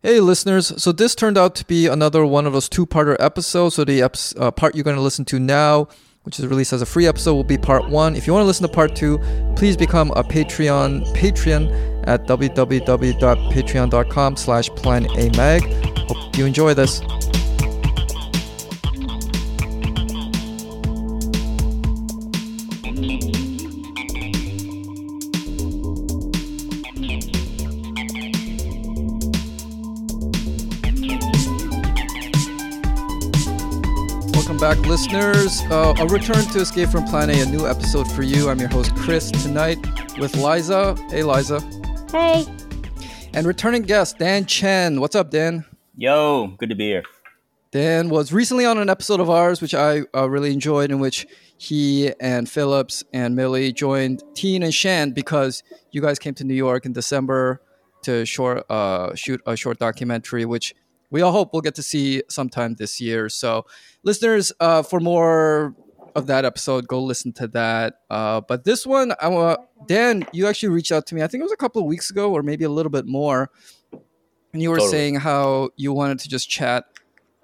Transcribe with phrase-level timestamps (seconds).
[0.00, 0.80] Hey, listeners.
[0.80, 3.74] So, this turned out to be another one of those two parter episodes.
[3.74, 5.88] So, the uh, part you're going to listen to now,
[6.22, 8.14] which is released as a free episode, will be part one.
[8.14, 9.18] If you want to listen to part two,
[9.56, 11.66] please become a Patreon patron
[12.04, 15.64] at www.patreon.com slash plan a mag.
[16.08, 17.00] Hope you enjoy this.
[34.74, 35.62] Back, listeners.
[35.70, 38.50] Uh, a return to Escape from Plan A, a new episode for you.
[38.50, 39.78] I'm your host, Chris, tonight
[40.18, 40.94] with Liza.
[41.08, 41.58] Hey, Liza.
[42.12, 42.44] Hey.
[43.32, 45.00] And returning guest, Dan Chen.
[45.00, 45.64] What's up, Dan?
[45.96, 47.02] Yo, good to be here.
[47.70, 51.26] Dan was recently on an episode of ours, which I uh, really enjoyed, in which
[51.56, 56.52] he and Phillips and Millie joined Teen and Shan because you guys came to New
[56.52, 57.62] York in December
[58.02, 60.74] to short, uh, shoot a short documentary, which
[61.10, 63.28] we all hope we'll get to see sometime this year.
[63.28, 63.66] So,
[64.02, 65.74] listeners, uh, for more
[66.14, 68.00] of that episode, go listen to that.
[68.10, 71.22] Uh, but this one, I want Dan, you actually reached out to me.
[71.22, 73.50] I think it was a couple of weeks ago, or maybe a little bit more,
[74.52, 74.90] and you were totally.
[74.90, 76.84] saying how you wanted to just chat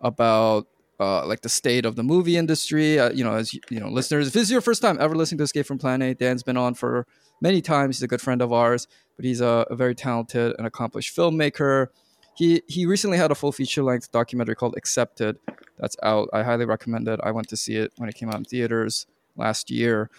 [0.00, 0.66] about
[1.00, 2.98] uh, like the state of the movie industry.
[2.98, 5.38] Uh, you know, as you know, listeners, if this is your first time ever listening
[5.38, 7.06] to Escape from Plan A, Dan's been on for
[7.40, 7.96] many times.
[7.96, 11.88] He's a good friend of ours, but he's a, a very talented and accomplished filmmaker
[12.36, 15.38] he he recently had a full feature length documentary called Accepted
[15.78, 16.28] that's out.
[16.32, 17.20] I highly recommend it.
[17.22, 20.10] I went to see it when it came out in theaters last year.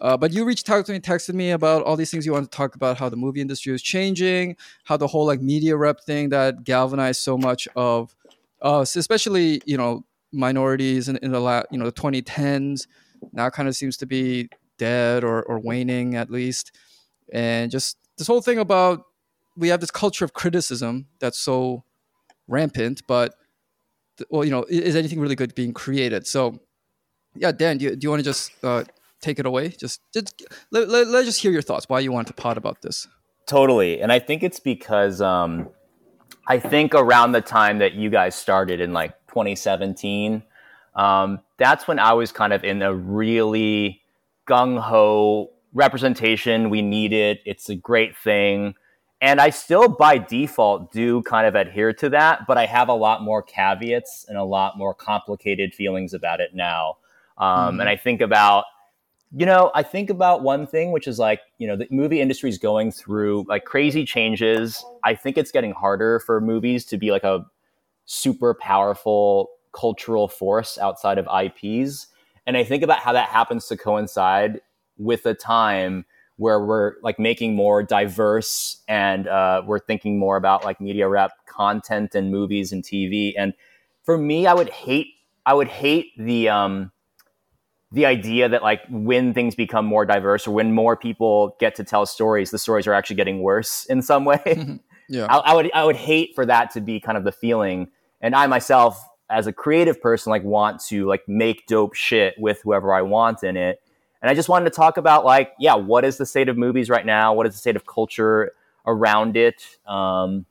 [0.00, 2.50] Uh, but you reached out to me, texted me about all these things you want
[2.50, 6.00] to talk about, how the movie industry is changing, how the whole like media rep
[6.00, 8.14] thing that galvanized so much of
[8.62, 12.86] us, especially you know minorities in, in the la- you know the 2010s,
[13.32, 16.72] now kind of seems to be dead or or waning at least,
[17.32, 19.04] and just this whole thing about
[19.56, 21.84] we have this culture of criticism that's so
[22.48, 23.34] rampant, but
[24.30, 26.26] well, you know, is anything really good being created?
[26.26, 26.60] So,
[27.34, 28.84] yeah, Dan, do you, do you want to just uh,
[29.20, 29.68] take it away?
[29.68, 31.88] Just, just let, let, let's just hear your thoughts.
[31.88, 33.08] Why you want to pod about this?
[33.46, 35.70] Totally, and I think it's because um,
[36.46, 40.42] I think around the time that you guys started in like 2017,
[40.94, 44.02] um, that's when I was kind of in a really
[44.46, 46.70] gung ho representation.
[46.70, 47.40] We need it.
[47.44, 48.74] It's a great thing.
[49.22, 52.94] And I still, by default, do kind of adhere to that, but I have a
[52.94, 56.96] lot more caveats and a lot more complicated feelings about it now.
[57.38, 57.80] Um, mm-hmm.
[57.80, 58.64] And I think about,
[59.30, 62.50] you know, I think about one thing, which is like, you know, the movie industry
[62.50, 64.84] is going through like crazy changes.
[65.04, 67.46] I think it's getting harder for movies to be like a
[68.06, 72.08] super powerful cultural force outside of IPs.
[72.44, 74.60] And I think about how that happens to coincide
[74.98, 76.06] with a time
[76.42, 81.30] where we're like making more diverse and uh, we're thinking more about like media rep
[81.46, 83.32] content and movies and TV.
[83.38, 83.54] And
[84.02, 85.06] for me, I would hate
[85.46, 86.90] I would hate the um,
[87.92, 91.84] the idea that like when things become more diverse or when more people get to
[91.84, 94.80] tell stories, the stories are actually getting worse in some way.
[95.08, 97.88] yeah, I, I would I would hate for that to be kind of the feeling.
[98.20, 99.00] And I myself,
[99.30, 103.44] as a creative person, like want to like make dope shit with whoever I want
[103.44, 103.80] in it
[104.22, 106.88] and I just wanted to talk about like, yeah, what is the state of movies
[106.88, 107.34] right now?
[107.34, 108.52] What is the state of culture
[108.86, 109.66] around it?
[109.86, 110.46] Um,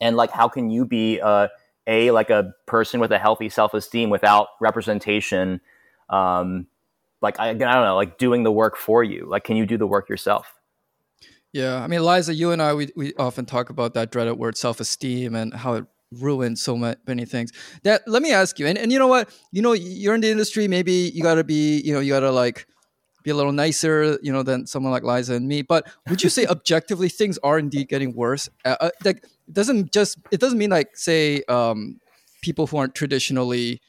[0.00, 1.48] and like, how can you be uh,
[1.86, 5.60] a like a person with a healthy self esteem without representation?
[6.08, 6.66] Um,
[7.20, 9.26] like I, I don't know, like doing the work for you.
[9.28, 10.54] Like, can you do the work yourself?
[11.52, 14.56] Yeah, I mean, Liza, you and I, we we often talk about that dreaded word
[14.56, 17.52] self esteem and how it ruined so many things.
[17.82, 20.30] That let me ask you, and, and you know what, you know, you're in the
[20.30, 20.68] industry.
[20.68, 22.66] Maybe you got to be, you know, you got to like
[23.28, 25.62] be a little nicer, you know, than someone like Liza and me.
[25.62, 28.48] But would you say objectively things are indeed getting worse?
[28.64, 32.00] Uh, uh, like, it doesn't just it doesn't mean like say um,
[32.42, 33.80] people who aren't traditionally,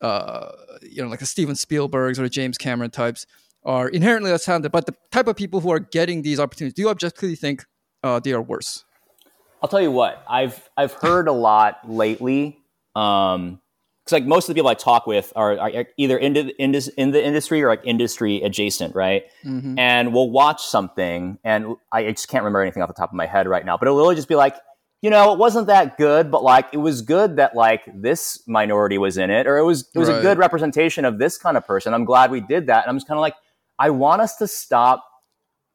[0.00, 0.50] uh,
[0.82, 3.26] you know, like the Steven Spielbergs or James Cameron types
[3.64, 4.72] are inherently less talented.
[4.72, 7.64] But the type of people who are getting these opportunities, do you objectively think
[8.02, 8.84] uh, they are worse?
[9.62, 12.58] I'll tell you what I've I've heard a lot lately.
[12.94, 13.60] Um,
[14.08, 16.74] because like most of the people I talk with are, are either in the, in,
[16.96, 19.24] in the industry or like industry adjacent, right?
[19.44, 19.78] Mm-hmm.
[19.78, 23.26] And we'll watch something, and I just can't remember anything off the top of my
[23.26, 24.56] head right now, but it'll literally just be like,
[25.02, 28.96] you know, it wasn't that good, but like it was good that like this minority
[28.96, 30.18] was in it, or it was it was right.
[30.18, 31.92] a good representation of this kind of person.
[31.92, 33.34] I'm glad we did that, and I'm just kind of like,
[33.78, 35.04] I want us to stop.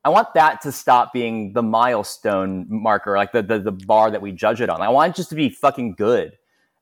[0.04, 4.22] I want that to stop being the milestone marker, like the the, the bar that
[4.22, 4.82] we judge it on.
[4.82, 6.34] I want it just to be fucking good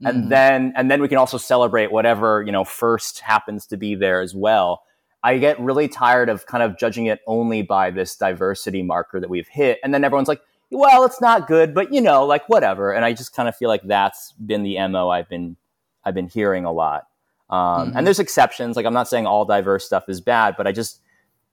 [0.04, 0.30] and mm-hmm.
[0.30, 4.22] then and then we can also celebrate whatever you know first happens to be there
[4.22, 4.84] as well
[5.24, 9.30] i get really tired of kind of judging it only by this diversity marker that
[9.30, 12.94] we've hit and then everyone's like well, it's not good, but you know, like whatever.
[12.94, 15.58] And I just kind of feel like that's been the mo I've been
[16.04, 17.08] I've been hearing a lot.
[17.50, 17.98] Um, Mhm.
[17.98, 18.78] And there's exceptions.
[18.78, 21.02] Like I'm not saying all diverse stuff is bad, but I just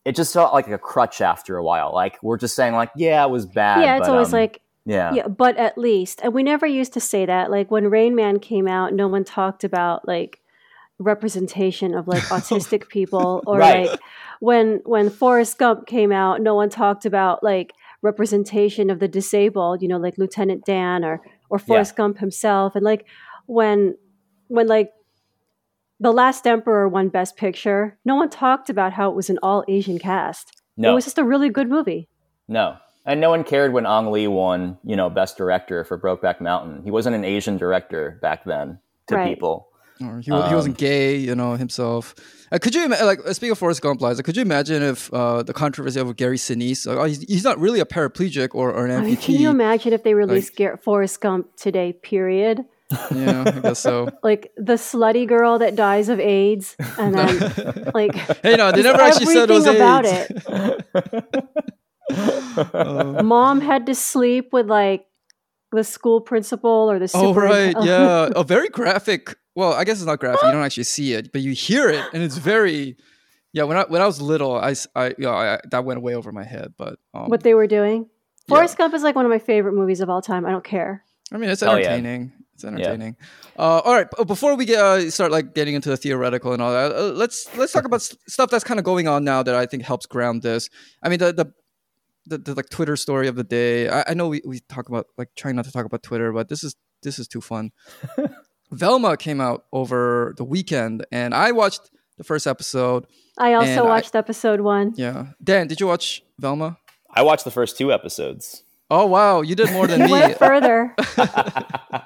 [0.05, 1.93] it just felt like a crutch after a while.
[1.93, 3.83] Like we're just saying like, yeah, it was bad.
[3.83, 6.93] yeah, it's but, always um, like yeah, yeah, but at least, and we never used
[6.95, 7.51] to say that.
[7.51, 10.41] Like when Rain Man came out, no one talked about like
[10.99, 13.89] representation of like autistic people, or Right.
[13.91, 14.01] like
[14.41, 19.83] when when Forrest Gump came out, no one talked about like representation of the disabled.
[19.83, 21.21] You know, like Lieutenant Dan or
[21.51, 23.07] or Forrest Gump himself, and like
[23.47, 23.97] when
[24.49, 24.93] when like
[26.01, 29.65] the Last Emperor won Best Picture, no one talked about how it was an all
[29.69, 30.63] Asian cast.
[30.77, 32.09] No, it was just a really good movie.
[32.49, 32.77] no.
[33.09, 36.83] And no one cared when Ang Lee won, you know, Best Director for Brokeback Mountain.
[36.85, 38.79] He wasn't an Asian director back then
[39.09, 39.29] to Right.
[39.35, 39.67] people.
[40.01, 42.15] Or he, wa- he wasn't Um, gay, you know, himself.
[42.53, 44.23] Uh, could you ima- like uh, speaking of Forrest Gump, Liza?
[44.23, 46.87] Could you imagine if uh, the controversy of Gary Sinise?
[46.87, 49.23] Like, oh, he's, he's not really a paraplegic or, or an I mean, amputee.
[49.25, 51.95] Can you imagine if they released Gar- Forrest Gump today?
[51.95, 52.61] Period.
[53.11, 54.09] yeah, I guess so.
[54.23, 59.01] Like the slutty girl that dies of AIDS, and then like Hey, no, they never
[59.01, 60.31] actually said it was everything about AIDS.
[60.95, 61.65] it.
[62.11, 65.07] Uh, Mom had to sleep with like
[65.73, 67.41] the school principal or the oh super.
[67.43, 69.37] right, yeah, a very graphic.
[69.55, 70.43] Well, I guess it's not graphic.
[70.45, 72.97] You don't actually see it, but you hear it, and it's very.
[73.53, 76.03] Yeah, when I when I was little, I, s- I- you know, I, that went
[76.03, 76.75] way over my head.
[76.77, 78.03] But um, what they were doing.
[78.47, 78.55] Yeah.
[78.57, 80.45] Forrest Gump is like one of my favorite movies of all time.
[80.47, 81.03] I don't care.
[81.33, 81.89] I mean, it's Oh, yeah.
[81.89, 82.33] entertaining.
[82.55, 83.17] It's entertaining.
[83.59, 86.61] Uh, all right, b- before we get uh, start like getting into the theoretical and
[86.63, 89.43] all that, uh, let's let's talk about s- stuff that's kind of going on now
[89.43, 90.69] that I think helps ground this.
[91.03, 91.53] I mean, the the
[92.29, 93.89] the, the like Twitter story of the day.
[93.89, 96.49] I, I know we, we talk about like trying not to talk about Twitter, but
[96.49, 97.71] this is this is too fun.
[98.71, 103.07] Velma came out over the weekend, and I watched the first episode.
[103.39, 104.93] I also And I- watched episode one.
[104.97, 106.77] Yeah, Dan, did you watch Velma?
[107.15, 108.63] I watched the first two episodes.
[108.91, 110.13] Oh wow, you did more than You me.
[110.13, 110.95] went further.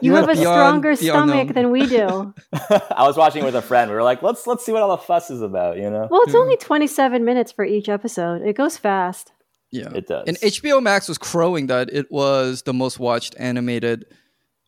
[0.00, 1.28] You, went have a beyond stronger the unknown.
[1.28, 2.32] stomach than we do.
[2.52, 3.90] I was watching with a friend.
[3.90, 6.06] We were like, let's let's see what all the fuss is about, you know?
[6.08, 8.42] Well, it's only 27 minutes for each episode.
[8.42, 9.32] It goes fast.
[9.70, 10.24] Yeah, It does.
[10.26, 14.06] And HBO Max was crowing that it was the most watched animated,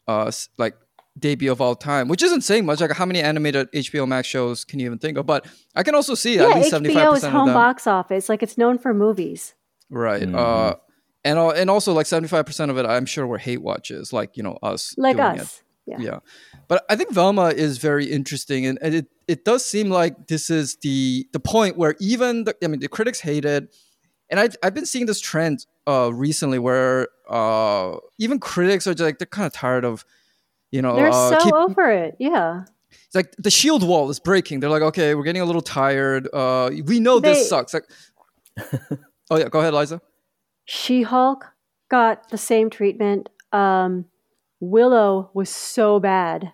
[0.07, 0.75] uh, like
[1.19, 2.81] debut of all time, which isn't saying much.
[2.81, 5.27] Like how many animated HBO Max shows can you even think of?
[5.27, 7.47] But I can also see Yeah, at least seventy five HBO is percent of home
[7.49, 7.55] them.
[7.55, 8.29] box office.
[8.29, 9.55] Like it's known for movies.
[9.89, 10.23] Right.
[10.23, 10.35] Mhm.
[10.37, 10.77] Uh,
[11.25, 14.13] and al- and also like seventy five percent of it, I'm sure were hate watches,
[14.13, 15.41] like you know us, Like doing it.
[15.41, 15.63] us.
[15.87, 15.97] Yeah.
[15.99, 16.19] Yeah.
[16.69, 20.49] But I think Velma is very interesting and, and it, it does seem like this
[20.51, 23.75] is the the point where even the, I mean the critics hate it.
[24.31, 29.05] And I've, I've been seeing this trend uh, recently where uh, even critics are just
[29.05, 30.05] like they're kind of tired of
[30.71, 32.17] you know They're uh, so keep- over it.
[32.19, 32.63] Yeah.
[32.91, 34.61] it's like the shield wall is breaking.
[34.61, 36.29] They're like, okay, we're getting a little tired.
[36.33, 37.75] Uh, we know They- this sucks.
[37.75, 37.85] Like,
[39.31, 40.01] oh yeah, go ahead, Liza.
[40.65, 41.45] She Hulk
[41.89, 43.29] got the same treatment.
[43.53, 44.05] Um,
[44.61, 46.53] Willow was so bad.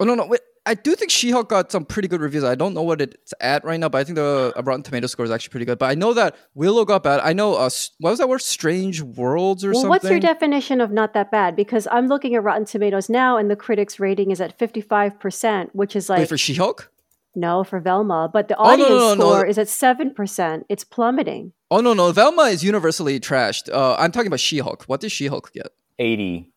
[0.00, 0.40] Oh no, no, wait.
[0.70, 2.44] I do think She-Hulk got some pretty good reviews.
[2.44, 5.06] I don't know what it's at right now, but I think the uh, Rotten Tomato
[5.06, 5.78] score is actually pretty good.
[5.78, 7.20] But I know that Willow got bad.
[7.20, 7.70] I know, uh,
[8.00, 8.42] what was that word?
[8.42, 9.88] Strange Worlds or Well, something.
[9.88, 11.56] what's your definition of not that bad?
[11.56, 15.96] Because I'm looking at Rotten Tomatoes now, and the critics' rating is at 55%, which
[15.96, 16.90] is like Wait for She-Hulk?
[17.34, 19.20] no for Velma, but the Oh, no, audience no, no, no.
[19.30, 20.64] score is at 7%.
[20.68, 21.52] It's plummeting.
[21.70, 23.72] Oh no, no, Velma is universally trashed.
[23.72, 24.84] Uh, I'm talking about She-Hulk.
[24.84, 25.68] What did She-Hulk get?
[25.98, 26.50] 80.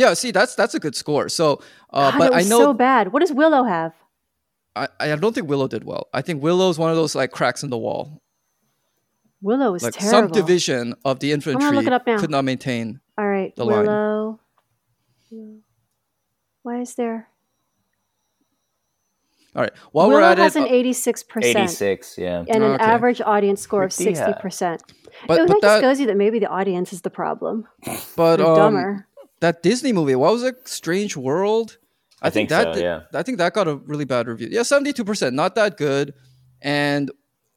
[0.00, 1.28] Yeah, see, that's that's a good score.
[1.28, 1.60] So,
[1.92, 3.12] uh, God, but it I know so bad.
[3.12, 3.92] What does Willow have?
[4.74, 6.08] I, I don't think Willow did well.
[6.14, 8.22] I think Willow's one of those like cracks in the wall.
[9.42, 10.32] Willow is Like terrible.
[10.32, 12.18] some division of the infantry look it up now.
[12.18, 13.00] could not maintain.
[13.18, 13.86] All right, the line.
[13.86, 14.40] Willow.
[16.62, 17.28] Why is there?
[19.54, 21.44] All right, while Willow we're at has it, an uh, 86%.
[21.44, 22.44] 86, yeah.
[22.48, 22.84] And an Okay.
[22.84, 24.80] average audience score of 60%.
[25.26, 27.66] but it but just that goes you that maybe the audience is the problem.
[28.16, 29.06] but um, dumber.
[29.40, 30.68] That Disney movie, what was it?
[30.68, 31.78] Strange World.
[32.22, 33.02] I think that so, yeah.
[33.14, 34.48] I think that got a really bad review.
[34.50, 36.14] Yeah, seventy-two percent, not that good,
[36.60, 37.10] and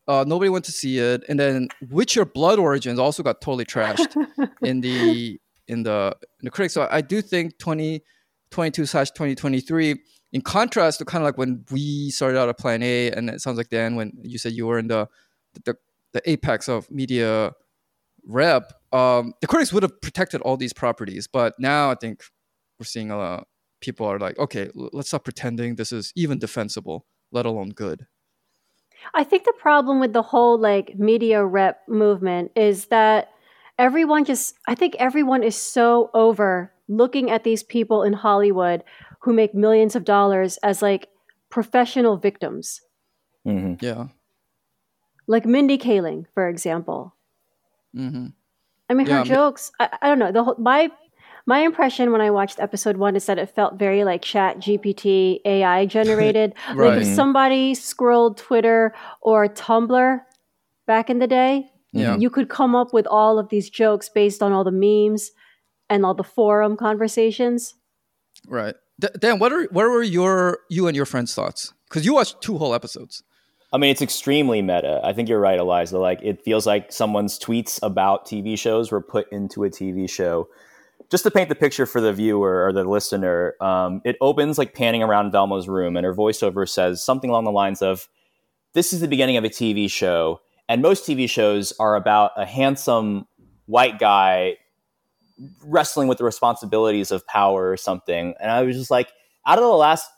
[0.07, 1.23] uh, nobody went to see it.
[1.27, 4.15] And then Witcher Blood Origins also got totally trashed
[4.61, 6.73] in the in the in the critics.
[6.73, 8.03] So I do think twenty
[8.51, 10.01] twenty two slash twenty twenty three.
[10.31, 13.41] In contrast to kind of like when we started out at Plan A, and it
[13.41, 15.07] sounds like Dan when you said you were in the
[15.65, 15.75] the,
[16.13, 17.51] the apex of media
[18.25, 21.27] rep, um, the critics would have protected all these properties.
[21.27, 22.23] But now I think
[22.79, 23.47] we're seeing a lot
[23.83, 28.07] people are like, okay, l- let's stop pretending this is even defensible, let alone good.
[29.13, 33.29] I think the problem with the whole like media rep movement is that
[33.77, 38.83] everyone just I think everyone is so over looking at these people in Hollywood
[39.19, 41.09] who make millions of dollars as like
[41.49, 42.81] professional victims.
[43.45, 43.85] Mm-hmm.
[43.85, 44.07] Yeah.
[45.27, 47.15] Like Mindy Kaling, for example.
[47.93, 48.27] Hmm
[48.89, 49.71] I mean, her Yeah, jokes.
[49.79, 50.31] I, I don't know.
[50.31, 50.91] The whole, my
[51.45, 55.39] my impression when I watched episode one is that it felt very like Chat GPT
[55.45, 56.53] AI generated.
[56.69, 56.97] Like Right.
[56.99, 60.19] if somebody scrolled Twitter or Tumblr
[60.87, 62.17] back in the day, Yeah.
[62.17, 65.31] you could come up with all of these jokes based on all the memes
[65.89, 67.73] and all the forum conversations.
[68.47, 68.75] Right.
[69.19, 71.73] Dan, what are what were your you and your friends' thoughts?
[71.89, 73.23] Because you watched two whole episodes.
[73.73, 75.01] I mean, it's extremely meta.
[75.03, 75.97] I think you're right, Eliza.
[75.97, 80.47] Like, it feels like someone's tweets about TV shows were put into a TV show.
[81.09, 84.75] Just to paint the picture for the viewer or the listener, um, it opens like
[84.75, 88.07] panning around Velma's room, and her voiceover says something along the lines of,
[88.73, 90.39] "This is the beginning of a TV show."
[90.69, 93.27] And most TV shows are about a handsome
[93.65, 94.57] white guy
[95.65, 98.35] wrestling with the responsibilities of power or something.
[98.39, 99.11] And I was just like,
[99.45, 100.09] out of the last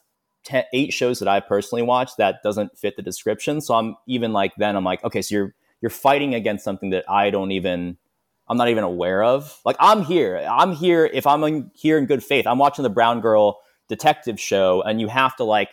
[0.46, 3.62] 10, eight shows that I personally watched, that doesn't fit the description.
[3.62, 7.04] So I'm even like, then I'm like, okay, so you're you're fighting against something that
[7.10, 7.98] I don't even,
[8.48, 9.60] I'm not even aware of.
[9.66, 11.06] Like I'm here, I'm here.
[11.14, 15.02] If I'm in, here in good faith, I'm watching the Brown Girl detective show, and
[15.02, 15.70] you have to like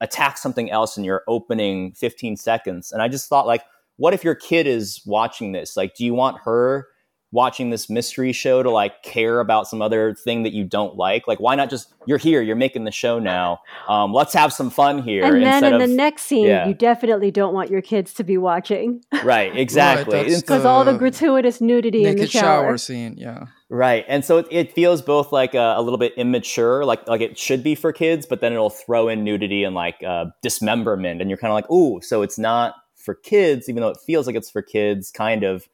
[0.00, 2.92] attack something else in your opening 15 seconds.
[2.92, 3.62] And I just thought, like,
[3.96, 5.76] what if your kid is watching this?
[5.76, 6.88] Like, do you want her?
[7.32, 11.26] Watching this mystery show to like care about some other thing that you don't like
[11.26, 13.58] like why not just you're here you're making the show now
[13.88, 16.68] um, let's have some fun here And then in of the next scene, yeah.
[16.68, 20.84] you definitely don't want your kids to be watching right exactly that's It's- because all
[20.84, 22.42] the The gratuitous nudity in the Naked shower.
[22.64, 23.16] shower scene.
[23.16, 23.46] Yeah.
[23.70, 27.22] right and so it, it feels both like a, a little bit immature like like
[27.22, 31.20] it should be for kids but then it'll throw in nudity and like uh, dismemberment
[31.22, 34.26] and you're kind of like ooh so it's not for kids even though it feels
[34.26, 35.66] like it's for kids kind of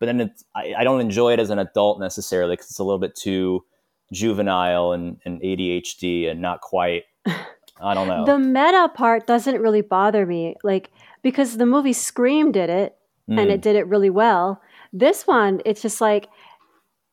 [0.00, 2.84] but then it's I, I don't enjoy it as an adult necessarily because it's a
[2.84, 3.64] little bit too
[4.12, 7.04] juvenile and, and ADHD and not quite.
[7.82, 8.26] I don't know.
[8.26, 10.90] The meta part doesn't really bother me, like
[11.22, 12.96] because the movie Scream did it
[13.28, 13.50] and Mm.
[13.50, 14.60] it did it really well.
[14.92, 16.28] This one, it's just like,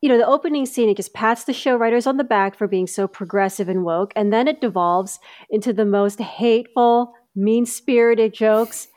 [0.01, 2.67] you know, the opening scene, it just pats the show writers on the back for
[2.67, 8.33] being so progressive and woke, and then it devolves into the most hateful, mean spirited
[8.33, 8.87] jokes.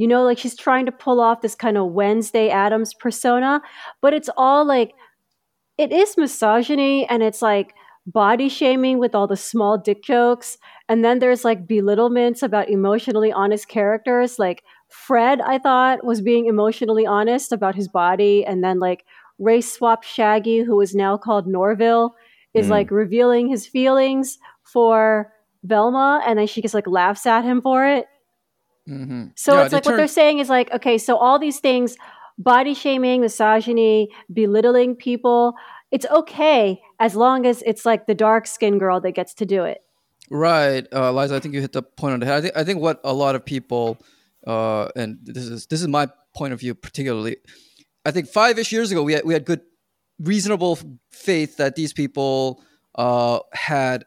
[0.00, 3.60] You know, like she's trying to pull off this kind of Wednesday Addams persona,
[4.00, 4.92] but it's all like,
[5.76, 7.74] it is misogyny and it's like
[8.06, 10.56] body shaming with all the small dick jokes.
[10.88, 14.38] And then there's like belittlements about emotionally honest characters.
[14.38, 18.42] Like Fred, I thought, was being emotionally honest about his body.
[18.44, 19.04] And then like
[19.38, 22.14] race swap Shaggy, who is now called Norville,
[22.54, 22.70] is Mm.
[22.70, 25.30] like revealing his feelings for
[25.62, 26.22] Velma.
[26.26, 28.06] And then she just like laughs at him for it.
[28.86, 31.96] Hmm So Yeah, it's like what they're saying is like, okay, so all these things,
[32.38, 35.54] body shaming, misogyny, belittling people,
[35.90, 39.64] it's okay as long as it's like the dark skinned girl that gets to do
[39.64, 39.82] it.
[40.30, 41.36] Right, uh, Liza.
[41.36, 42.36] I think you hit the point on the head.
[42.36, 43.98] I think I think what a lot of people,
[44.46, 47.38] uh, and this is this is my point of view particularly.
[48.04, 49.62] I think five ish years ago we had we had good,
[50.20, 50.78] reasonable
[51.10, 52.62] faith that these people
[52.94, 54.04] uh, had,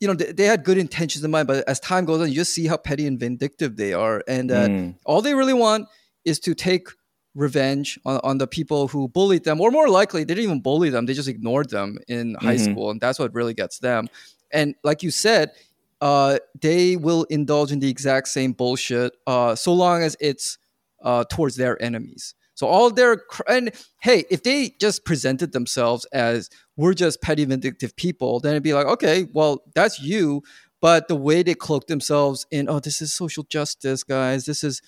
[0.00, 1.46] you know, they, they had good intentions in mind.
[1.46, 4.50] But as time goes on, you just see how petty and vindictive they are, and
[4.50, 4.94] that Mm.
[5.06, 5.88] all they really want
[6.24, 6.88] is to take
[7.34, 10.90] revenge on, on the people who bullied them, or more likely, they didn't even bully
[10.90, 12.60] them; they just ignored them in high Mhm.
[12.60, 14.08] school, and that's what really gets them.
[14.52, 15.50] And like you said,
[16.00, 20.58] uh, they will indulge in the exact same bullshit, uh, so long as it's
[21.02, 22.34] uh, towards their enemies.
[22.54, 27.96] So all their and hey, if they just presented themselves as we're just petty vindictive
[27.96, 30.42] people, then it'd be like, okay, well, that's you.
[30.80, 34.44] But the way they cloak themselves in, oh, this is social justice, guys.
[34.44, 34.82] This is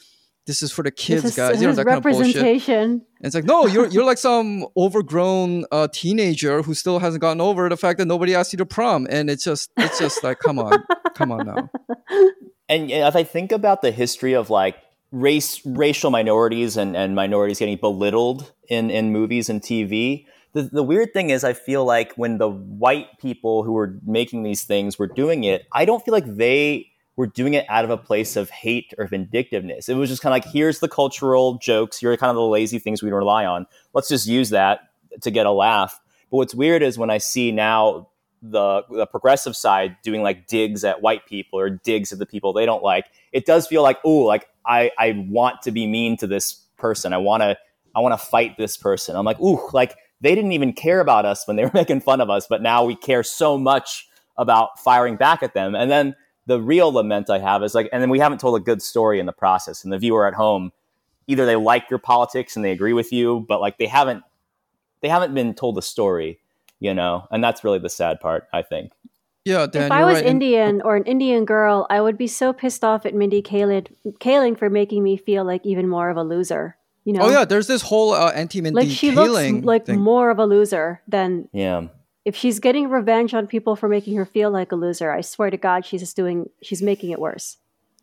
[0.46, 1.52] this is for the kids, this is, guys.
[1.52, 2.68] this You know is that kind of bullshit.
[2.68, 7.40] And it's like, no, you're you're like some overgrown uh, teenager who still hasn't gotten
[7.40, 10.38] over the fact that nobody asked you to prom, and it's just it's just like,
[10.38, 11.70] come on, come on now.
[12.68, 14.76] And if I think about the history of like
[15.12, 20.82] race, racial minorities and, and minorities getting belittled in, in movies and TV, the, the
[20.82, 24.98] weird thing is I feel like when the white people who were making these things
[24.98, 28.36] were doing it, I don't feel like they were doing it out of a place
[28.36, 29.88] of hate or vindictiveness.
[29.88, 32.42] It was just kind of like, here's the cultural jokes, here are kind of the
[32.42, 33.66] lazy things we rely on.
[33.94, 34.80] Let's just use that
[35.22, 35.98] to get a laugh.
[36.30, 38.08] But what's weird is when I see now
[38.50, 42.52] the the progressive side doing like digs at white people or digs at the people
[42.52, 46.16] they don't like, it does feel like, oh, like I I want to be mean
[46.18, 47.12] to this person.
[47.12, 47.56] I want to
[47.94, 49.16] I want to fight this person.
[49.16, 52.20] I'm like, ooh, like they didn't even care about us when they were making fun
[52.20, 55.74] of us, but now we care so much about firing back at them.
[55.74, 56.14] And then
[56.46, 59.18] the real lament I have is like, and then we haven't told a good story
[59.18, 59.82] in the process.
[59.82, 60.72] And the viewer at home,
[61.26, 64.22] either they like your politics and they agree with you, but like they haven't
[65.02, 66.40] they haven't been told a story,
[66.80, 68.92] you know, and that's really the sad part, I think.
[69.44, 70.26] Yeah, Dan, if I was right.
[70.26, 73.86] Indian or an Indian girl, I would be so pissed off at Mindy Kaling,
[74.18, 76.76] Kaling for making me feel like even more of a loser.
[77.04, 77.20] You know?
[77.22, 80.00] Oh yeah, there's this whole uh, anti Mindy like she Kaling looks like thing.
[80.00, 81.86] more of a loser than Yeah.
[82.24, 85.12] if she's getting revenge on people for making her feel like a loser.
[85.12, 86.50] I swear to God, she's just doing.
[86.64, 87.58] She's making it worse.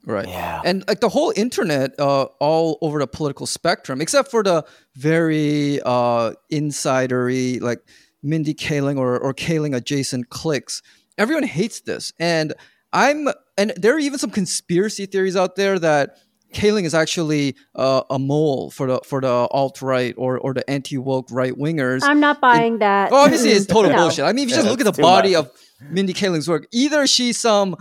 [0.05, 0.27] Right.
[0.27, 0.61] Yeah.
[0.63, 4.65] And like the whole internet, uh, all over the political spectrum, except for the
[4.95, 7.79] very uh, insidery, like
[8.23, 10.81] Mindy Kaling or, or Kaling adjacent cliques,
[11.17, 12.11] everyone hates this.
[12.19, 12.53] And
[12.91, 13.27] I'm,
[13.57, 16.17] and there are even some conspiracy theories out there that
[16.53, 20.67] Kaling is actually uh, a mole for the for the alt right or or the
[20.69, 22.01] anti woke right wingers.
[22.03, 23.11] I'm not buying that.
[23.11, 23.97] Well, obviously, it's total No.
[23.97, 24.23] bullshit.
[24.25, 25.45] I mean, if you just Yeah, look at the body much.
[25.45, 25.51] of
[25.89, 27.75] Mindy Kaling's work, either she's some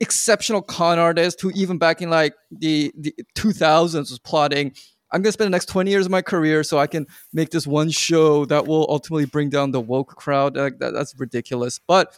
[0.00, 4.74] exceptional con artist who, even back in like the, the 2000s, was plotting,
[5.12, 7.50] I'm going to spend the next 20 years of my career so I can make
[7.50, 10.56] this one show that will ultimately bring down the woke crowd.
[10.56, 11.78] Like, that, that's ridiculous.
[11.78, 12.16] But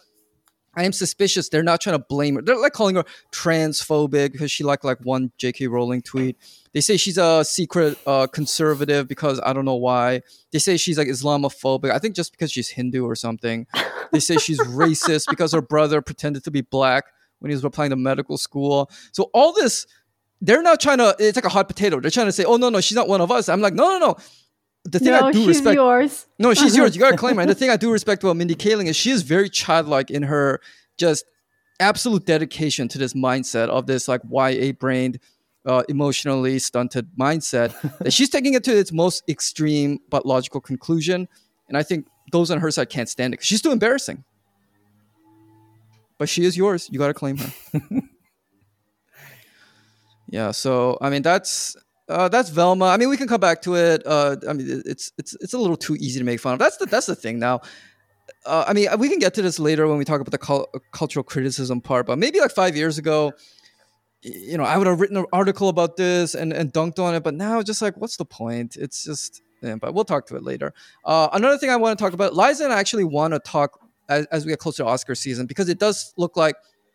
[0.79, 2.43] I am suspicious they're not trying to blame her.
[2.43, 5.67] They're like calling her transphobic because she liked like one J.K.
[5.67, 6.37] Rowling tweet.
[6.73, 10.23] They say she's a secret uh, conservative because I don't know why.
[10.53, 11.91] They say she's like Islamophobic.
[11.91, 13.67] I think just because she's Hindu or something.
[14.13, 17.07] They say she's racist because her brother pretended to be black
[17.41, 18.91] when he was applying to medical school.
[19.13, 19.87] So all this,
[20.41, 21.17] they're not trying to.
[21.19, 22.01] It's like a hot potato.
[22.01, 23.99] They're trying to say, "Oh no, no, she's not one of us." I'm like, no,
[23.99, 24.17] no, no.
[24.85, 25.75] The thing no, I do she's respect.
[25.75, 26.27] yours.
[26.39, 26.95] No, she's yours.
[26.95, 27.43] You gotta claim her.
[27.43, 30.23] And the thing I do respect about Mindy Kaling is she is very childlike in
[30.23, 30.61] her
[30.97, 31.25] just
[31.81, 35.19] absolute dedication to this mindset of this like YA brained,
[35.67, 41.29] uh, emotionally stunted mindset that she's taking it to its most extreme but logical conclusion.
[41.69, 44.25] And I think those on her side can't stand it she's too embarrassing.
[46.19, 46.89] But she is yours.
[46.91, 47.53] You gotta claim her.
[50.29, 50.51] yeah.
[50.51, 51.77] So I mean that's
[52.09, 52.87] uh, that's Velma.
[52.87, 54.03] I mean, we can come back to it.
[54.07, 56.59] Uh, I mean, it's it's it's a little too easy to make fun of.
[56.59, 57.61] That's the that's the thing now.
[58.47, 60.69] Uh, I mean, we can get to this later when we talk about the cul-
[60.93, 62.07] cultural criticism part.
[62.07, 63.33] But maybe like five years ago,
[64.23, 67.23] you know, I would have written an article about this and and dunked on it.
[67.23, 68.77] But now, just like, what's the point?
[68.77, 69.43] It's just.
[69.61, 70.73] Yeah, but we'll talk to it later.
[71.05, 73.81] Uh, another thing I want to talk about, Liza and I actually want to talk
[74.09, 76.55] as, as we get closer to Oscar season because it does look like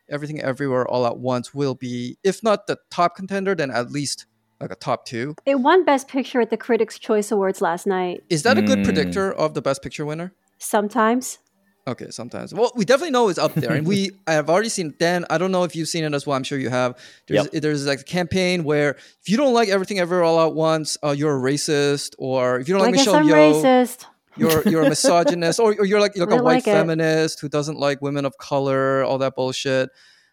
[0.09, 4.25] everything everywhere all at once will be, if not the top contender, then at least
[4.59, 5.35] like a top two.
[5.45, 8.23] It won Best Picture at the Critics' Choice Awards last night.
[8.29, 8.83] Is that a good Mm.
[8.85, 10.33] predictor of the best picture winner?
[10.57, 11.39] Sometimes.
[11.85, 12.53] Okay, sometimes.
[12.53, 14.93] Well, we definitely know it's up there, and we I have already seen.
[14.99, 16.37] Dan, I don't know if you've seen it as well.
[16.37, 16.97] I'm sure you have.
[17.27, 17.61] There's Yep.
[17.61, 21.11] there's like a campaign where if you don't like everything ever all at once, uh,
[21.11, 24.05] you're a racist, or if you don't I like guess Michelle I'm Yeoh, racist.
[24.37, 26.71] You're you're a misogynist, or, or you're like you're like I a white it.
[26.71, 29.89] feminist who doesn't like women of color, all that bullshit.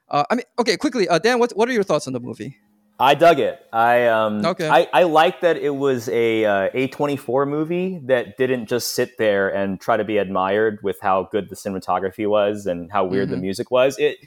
[0.09, 2.57] Uh, I mean, okay, quickly, uh, Dan, what what are your thoughts on the movie?
[2.99, 3.59] I dug it.
[3.73, 4.69] I um Okay.
[4.69, 9.49] I, I like that it was a uh, A24 movie that didn't just sit there
[9.49, 13.37] and try to be admired with how good the cinematography was and how weird the
[13.37, 13.41] Mhm.
[13.41, 13.97] music was.
[13.99, 14.19] It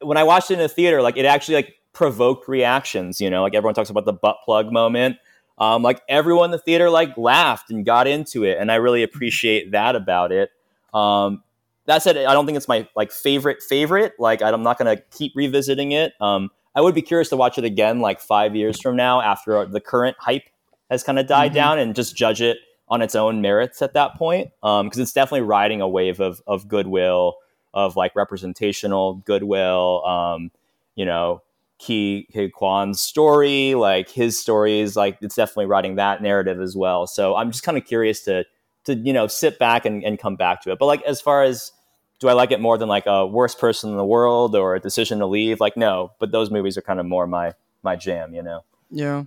[0.00, 3.42] when I watched it in a theater, like it actually like provoked reactions, you know,
[3.42, 5.16] like everyone talks about the butt plug moment.
[5.58, 9.02] Um, like everyone in the theater like laughed and got into it, and I really
[9.02, 10.50] appreciate that about it.
[10.92, 11.42] Um,
[11.86, 14.14] that said, I don't think it's my like favorite favorite.
[14.18, 16.14] Like I'm not gonna keep revisiting it.
[16.20, 19.64] Um, I would be curious to watch it again, like five years from now, after
[19.66, 20.44] the current hype
[20.90, 21.54] has kind of died Mhm.
[21.54, 24.50] down, and just judge it on its own merits at that point.
[24.62, 27.36] Because it's definitely riding a wave of of goodwill,
[27.74, 30.04] of like representational goodwill.
[30.06, 30.50] Um,
[30.94, 31.42] you know,
[31.82, 37.06] Ki Huy Quan's story, like his stories, like it's definitely writing that narrative as well.
[37.06, 38.44] So I'm just kind of curious to
[38.84, 40.78] to you know sit back and, and come back to it.
[40.78, 41.72] But like as far as
[42.20, 44.80] do I like it more than like a worst person in the world or a
[44.80, 45.58] decision to leave?
[45.58, 48.60] Like no, but those movies are kind of more my my jam, you know.
[48.88, 49.24] Yeah.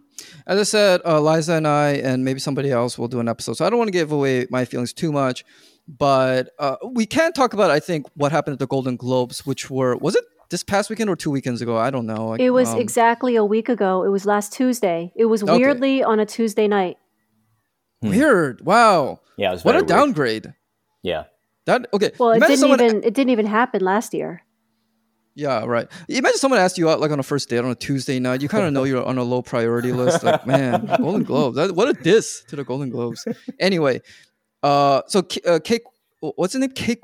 [0.48, 3.58] As I said, uh, Liza and I, and maybe somebody else will do an episode.
[3.58, 5.44] So I don't want to give away my feelings too much,
[5.88, 9.72] but uh, we can talk about, I think, what happened at the Golden Globes, which
[9.72, 11.78] were, was it this past weekend or two weekends ago?
[11.78, 12.28] I don't know.
[12.30, 14.04] Like, It was um, exactly a week ago.
[14.04, 15.12] It was last Tuesday.
[15.16, 15.58] It was Okay.
[15.58, 16.98] weirdly on a Tuesday night.
[18.02, 18.66] weird.
[18.66, 19.20] Wow.
[19.38, 19.88] Yeah, it was What a weird.
[19.88, 20.54] downgrade.
[21.04, 21.24] Yeah,
[21.66, 22.12] That, okay.
[22.20, 24.42] Well, it imagine didn't someone- even it didn't even happen last year.
[25.38, 25.88] Yeah, right.
[26.08, 28.42] Imagine someone asked you out like on a first date on a Tuesday night.
[28.42, 30.24] You kind of know you're on a low priority list.
[30.24, 31.58] Like, man, Golden Globes.
[31.58, 33.28] That, what a diss to the Golden Globes.
[33.60, 34.02] Anyway,
[34.64, 35.80] uh, so uh, K
[36.22, 36.72] what's his name?
[36.72, 36.96] K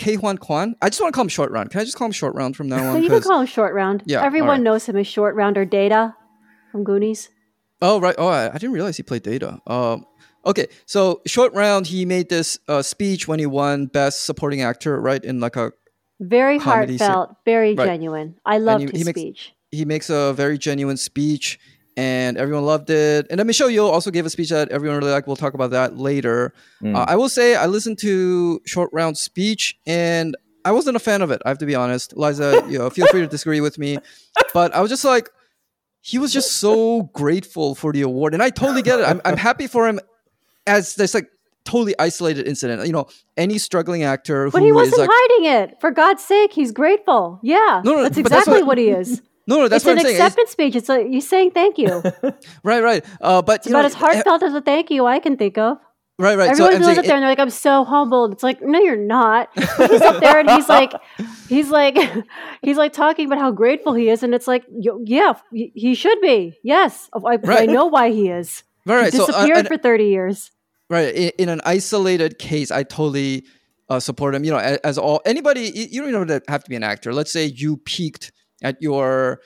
[0.00, 0.74] Ke Huy Quan.
[0.80, 1.70] I just want to call him Short Round.
[1.70, 3.02] Can I just call him Short Round from now on?
[3.02, 4.02] you can call him Short Round.
[4.06, 4.62] Yeah, Everyone alright.
[4.62, 6.14] knows him as Short Round or Data
[6.72, 7.28] from Goonies.
[7.82, 8.14] Oh right.
[8.18, 9.58] Oh, I, I didn't realize he played Data.
[9.66, 10.04] Um,
[10.44, 10.66] okay.
[10.86, 15.22] So short round, he made this uh, speech when he won Best Supporting Actor, right?
[15.24, 15.72] In like a
[16.20, 17.86] Very Comedy se- heartfelt, very Right.
[17.86, 18.36] genuine.
[18.44, 19.52] I loved he- his he makes- speech.
[19.70, 21.58] he makes a very genuine speech,
[22.00, 23.26] and everyone loved it.
[23.30, 25.26] And then Michelle Yeoh also gave a speech that everyone really liked.
[25.26, 26.52] We'll talk about that later.
[26.82, 26.96] Mm.
[26.96, 31.20] Uh, I will say I listened to short round speech, and I wasn't a fan
[31.22, 31.40] of it.
[31.44, 32.64] I have to be honest, Liza.
[32.72, 33.98] you know, feel free to disagree with me,
[34.54, 35.28] but I was just like.
[36.02, 39.04] he was just so grateful for the award, and I totally get it.
[39.10, 40.00] I'm I'm happy for him
[40.66, 41.28] as this like
[41.64, 42.86] totally isolated incident.
[42.86, 45.66] You know, any struggling actor who But he wasn't is like, hiding it.
[45.82, 47.38] For God's sake, he's grateful.
[47.42, 49.20] Yeah, No, no, that's but that's exactly what- what, he is.
[49.50, 50.14] no, no, that's it's what an I'm saying.
[50.16, 50.74] It's- acceptance speech.
[50.76, 52.02] It's like you saying thank you.
[52.70, 53.04] Right, right.
[53.20, 55.78] Uh, but you about know, as heartfelt as a thank you I can think of.
[56.18, 56.50] right, right.
[56.50, 58.78] Everyone so goes saying, up there and they're like, "I'm so humbled." It's like, no,
[58.78, 59.48] you're not.
[59.56, 60.92] he's up there and he's like,
[61.48, 61.96] he's like,
[62.62, 64.64] he's like talking about how grateful he is, and it's like,
[65.16, 66.58] yeah, he should be.
[66.62, 68.62] Yes, I, I know why he is.
[68.86, 69.12] right, right.
[69.12, 70.50] He So, uh, disappeared for thirty years.
[70.90, 73.44] right in, in an isolated case i totally
[73.88, 76.70] uh, support him you know as, as all anybody you you don't even have to
[76.70, 78.32] be an actor let's say you peaked
[78.62, 79.40] at your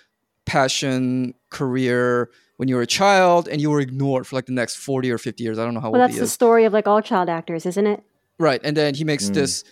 [0.44, 4.76] passion career when you were a child and you were ignored for like the next
[4.76, 6.64] 40 or 50 years i don't know how Well, old that's he the is story
[6.64, 8.02] of like all child actors, isn't it?
[8.38, 9.64] right and then he makes this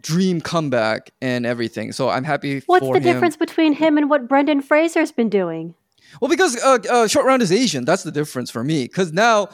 [0.00, 4.08] dream comeback and everything so i'm happy What's for the him difference between him and
[4.08, 5.74] what Brendan Fraser's been doing?
[6.20, 7.84] Well, because uh, uh, Short Round is Asian.
[7.84, 8.84] That's the difference for me.
[8.84, 9.48] Because now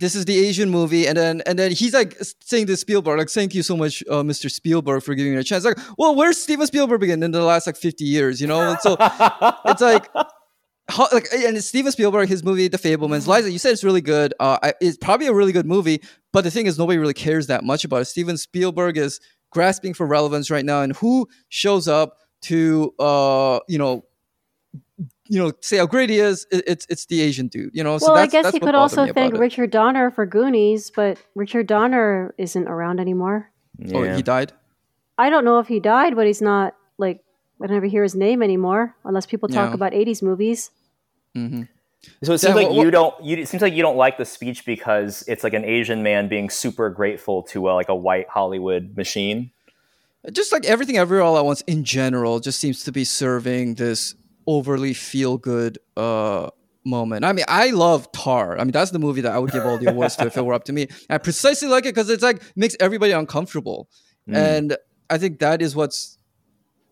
[0.00, 3.28] this is the Asian movie, and then and then he's like saying to Spielberg, like,
[3.28, 4.50] "Thank you so much, uh, Mr.
[4.50, 7.66] Spielberg, for giving me a chance." Like, well, where's Steven Spielberg been in the last
[7.66, 8.40] like fifty years?
[8.40, 8.96] You know, and so
[9.66, 10.08] it's like.
[10.88, 13.28] How, like and Steven Spielberg, his movie The Fabelmans.
[13.28, 14.34] Liza, you said it's really good.
[14.40, 17.62] Uh, it's probably a really good movie, but the thing is, nobody really cares that
[17.62, 18.06] much about it.
[18.06, 19.20] Steven Spielberg is
[19.52, 24.02] grasping for relevance right now, and who shows up to, uh, you know,
[25.30, 27.96] you know, say how great he is, it, it's it's the Asian dude, you know.
[27.98, 29.38] so well, I guess that's he could also thank.
[29.38, 33.48] Richard Donner for Goonies, but Richard Donner isn't around anymore.
[33.94, 34.52] Oh, he died.
[35.16, 37.22] I don't know if he died, but he's not like
[37.62, 39.74] I never hear his name anymore unless people talk Yeah.
[39.74, 40.70] about '80s movies.
[41.34, 41.62] hmm
[42.22, 43.24] So it seems Dan, like what- you what- don't.
[43.24, 46.26] You, it seems like you don't like the speech because it's like an Asian man
[46.28, 49.52] being super grateful to uh, like a white Hollywood machine.
[50.32, 54.14] Just like everything, everywhere, all at once in general, just seems to be serving this
[54.56, 56.48] overly feel good uh,
[56.84, 57.24] moment.
[57.24, 58.58] I mean, I love Tar.
[58.58, 60.44] I mean, that's the movie that I would give all the awards to if it
[60.44, 60.88] were up to me.
[61.08, 63.88] I precisely like it because it's like makes everybody uncomfortable,
[64.28, 64.36] Mm.
[64.36, 64.76] and
[65.08, 66.18] I think that is what's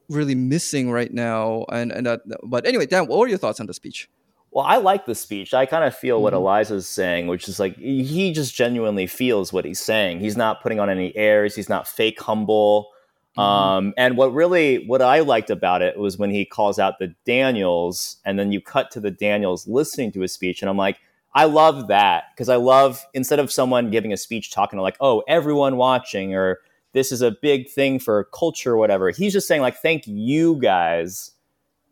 [0.08, 1.64] really missing right now.
[1.70, 4.08] And and that, but anyway, Dan, what were your thoughts on the speech?
[4.50, 5.52] Well, I like the speech.
[5.52, 6.36] I kind of feel what Mhm.
[6.38, 10.20] Eliza's saying, which is like he just genuinely feels what he's saying.
[10.20, 11.54] He's not putting on any airs.
[11.54, 12.88] He's not fake humble.
[13.36, 13.42] Mhm.
[13.42, 17.14] Um, and what really, what I liked about it was when he calls out the
[17.24, 20.98] Daniels, and then you cut to the Daniels listening to his speech, and I'm like,
[21.34, 24.96] I love that because I love instead of someone giving a speech talking to like,
[25.00, 26.58] oh, everyone watching, or
[26.94, 29.10] this is a big thing for culture, or whatever.
[29.10, 31.32] He's just saying like, thank you guys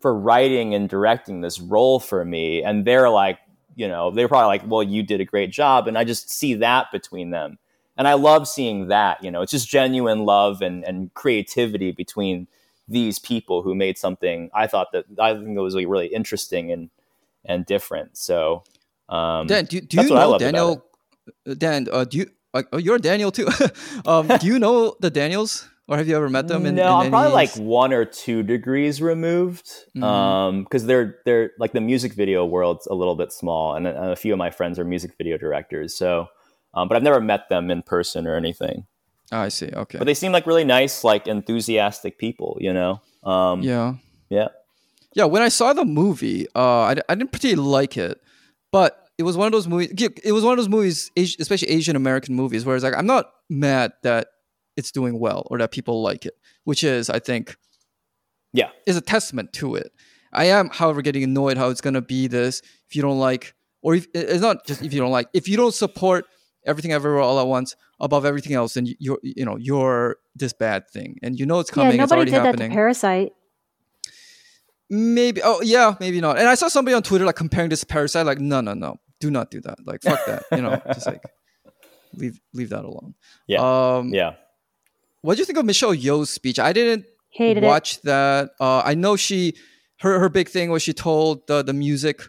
[0.00, 3.38] for writing and directing this role for me, and they're like,
[3.76, 6.54] you know, they're probably like, well, you did a great job, and I just see
[6.54, 7.58] that between them
[7.96, 9.22] and I love seeing that.
[9.22, 12.46] You know, it's just genuine love and, and creativity between
[12.88, 14.50] these people who made something.
[14.54, 16.90] I thought that I think it was like really interesting and
[17.44, 18.16] and different.
[18.16, 18.64] So,
[19.08, 20.84] um, Dan, do, do you know Daniel?
[21.48, 22.30] uh, Dan, uh, do you?
[22.54, 23.48] Like, oh, you're Daniel too.
[24.06, 26.64] um, do you know the Daniels, or have you ever met them?
[26.64, 30.02] In, no, in I'm probably like one or two degrees removed, Mhm.
[30.02, 34.12] um, because they're they're like the music video world's a little bit small, and a,
[34.12, 35.94] a few of my friends are music video directors.
[35.94, 36.28] So,
[36.76, 38.86] um, but I've never met them in person or anything.
[39.32, 39.68] Oh, I see.
[39.72, 39.98] Okay.
[39.98, 42.56] But they seem like really nice, like enthusiastic people.
[42.60, 43.94] You know, um, yeah.
[44.28, 44.48] yeah.
[45.14, 45.24] Yeah.
[45.24, 48.20] When I saw the movie, uh, I, I didn't particularly like it,
[48.70, 49.92] but it was one of those movies.
[50.22, 53.30] It was one of those movies, especially Asian American movies, where it's like I'm not
[53.48, 54.28] mad that
[54.76, 56.34] it's doing well or that people like it,
[56.64, 57.56] which is, I think,
[58.52, 58.68] Yeah.
[58.86, 59.90] is a testament to it.
[60.34, 63.94] I am, however, getting annoyed how it's gonna be this if you don't like, or
[63.94, 66.26] if, it's not just if you don't like, if you don't support
[66.66, 70.88] everything everywhere all at once above everything else, and you're, you know, you're this bad
[70.90, 71.96] thing, and you know it's coming.
[71.96, 73.32] yeah, it's nobody already did that to Parasite.
[74.88, 75.40] Maybe.
[75.42, 75.94] Oh, yeah.
[75.98, 76.38] Maybe not.
[76.38, 78.24] And I saw somebody on Twitter like comparing this to Parasite.
[78.24, 79.00] Like, no, no, no.
[79.18, 79.78] Do not do that.
[79.84, 80.44] Like, fuck that.
[80.52, 81.22] You know, just like
[82.14, 83.14] leave leave that alone.
[83.46, 83.96] Yeah.
[83.96, 84.34] Um, Yeah.
[85.22, 86.58] What do you think of Michelle Yeoh's speech?
[86.60, 87.66] I didn't Hated it.
[87.66, 88.50] watch that.
[88.60, 89.54] Uh, I know she
[90.00, 92.22] her her big thing was she told the the music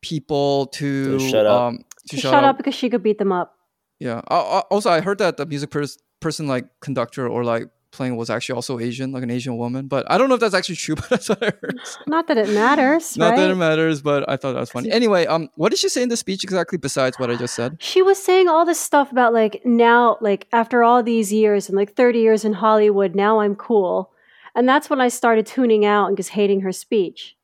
[0.00, 1.60] people to, To shut up.
[1.60, 2.50] um to She shut, shut up.
[2.50, 3.54] up because she could beat them up.
[3.98, 4.20] Yeah.
[4.28, 8.56] Also, I heard that the music pers- person like conductor or like playing was actually
[8.56, 9.86] also Asian, like an Asian woman.
[9.86, 10.96] But I don't know if that's actually true.
[10.98, 11.78] But that's what I heard.
[12.08, 13.36] Not that it matters, Not right?
[13.36, 14.90] that it matters, but I thought that was funny.
[14.90, 17.76] Anyway, um, what did she say in the speech exactly besides what I just said?
[17.80, 21.76] she was saying all this stuff about like now like after all these years and
[21.76, 24.10] like 30 years in hollywood now i'm cool
[24.56, 27.36] and that's when i started tuning out and just hating her speech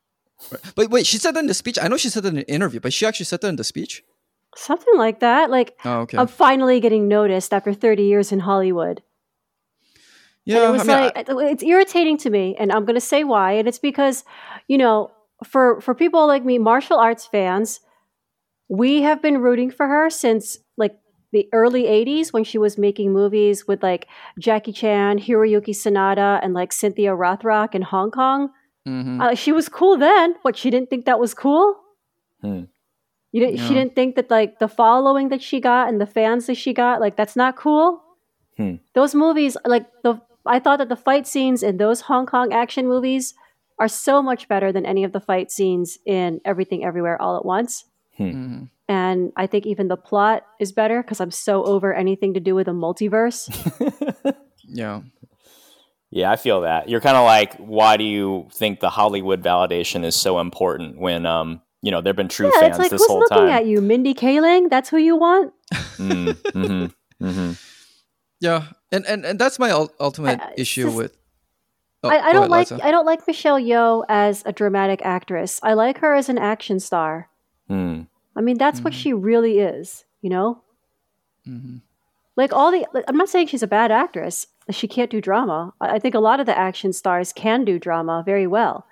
[0.75, 1.77] But wait, she said that in the speech.
[1.81, 3.63] I know she said that in an interview, but she actually said that in the
[3.63, 4.03] speech.
[4.55, 6.17] Something like that like Oh, okay.
[6.17, 9.01] i'm finally getting noticed after 30 years in hollywood
[10.43, 13.01] yeah, and it was I mean, like it's irritating to me and i'm going to
[13.01, 14.23] say why and it's because
[14.67, 15.11] you know
[15.43, 17.79] for for people like me, martial arts fans,
[18.69, 20.99] we have been rooting for her since like
[21.31, 26.53] the early 80s when she was making movies with like Jackie Chan, Hiroyuki Sanada, and
[26.53, 28.49] like Cynthia Rothrock in Hong Kong.
[28.87, 29.21] Mm-hmm.
[29.21, 30.35] Uh, she was cool then.
[30.43, 31.75] but she didn't think that was cool.
[32.41, 32.63] Hmm.
[33.31, 33.59] You didn't.
[33.65, 36.73] She didn't think that like the following that she got and the fans that she
[36.73, 38.03] got, like that's not cool.
[38.57, 38.75] Hmm.
[38.93, 42.87] Those movies, like the, I thought that the fight scenes in those Hong Kong action
[42.87, 43.33] movies
[43.79, 47.45] are so much better than any of the fight scenes in Everything Everywhere All at
[47.45, 47.85] Once.
[48.19, 48.69] Mhm.
[48.89, 52.53] And I think even the plot is better because I'm so over anything to do
[52.53, 53.47] with a multiverse.
[54.73, 55.01] Yeah.
[56.11, 56.87] Yeah, I feel that.
[56.87, 61.25] You're kind of like, why do you think the Hollywood validation is so important when,
[61.25, 63.49] um, you know, there've been true yeah, fans it's like this who's whole looking time.
[63.49, 64.69] at you, Mindy Kaling?
[64.69, 65.53] That's who you want.
[65.97, 66.85] Mm, hmm
[67.27, 67.51] hmm
[68.39, 68.65] Yeah.
[68.91, 71.17] And and, and that's my ultimate I- issue just- with.
[72.03, 72.83] Oh, I, I don't ahead, like Liza.
[72.83, 75.59] I don't like Michelle Yeoh as a dramatic actress.
[75.61, 77.29] I like her as an action star.
[77.69, 78.07] Mm.
[78.35, 80.63] I mean, that's what she really is, you know?
[81.47, 81.81] Mhm.
[82.35, 84.47] Like all the like, I'm not saying she's a bad actress.
[84.71, 85.73] She can't do drama.
[85.79, 88.87] I I think a lot of the action stars can do drama very well.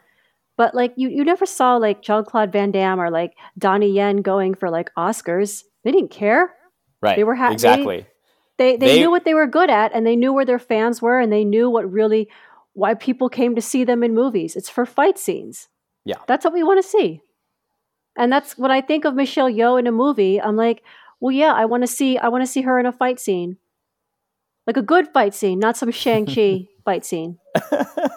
[0.59, 4.53] But like you you never saw like Jean-Claude Van Damme or like Donnie Yen going
[4.55, 5.63] for like Oscars.
[5.85, 6.53] They didn't care.
[7.01, 7.15] Right.
[7.15, 8.05] They were ha- they- exactly.
[8.57, 11.01] They they, They- knew what they were good at and they knew where their fans
[11.01, 12.27] were and they knew what really
[12.73, 14.57] why people came to see them in movies.
[14.57, 15.69] It's for fight scenes.
[16.03, 16.17] Yeah.
[16.27, 17.21] That's what we want to see.
[18.17, 20.83] And that's when I think of Michelle Yeoh in a movie, I'm like,
[21.21, 23.55] well yeah, I want to see I want to see her in a fight scene.
[24.67, 27.39] Like a good fight scene, not some Shang-Chi fight scene.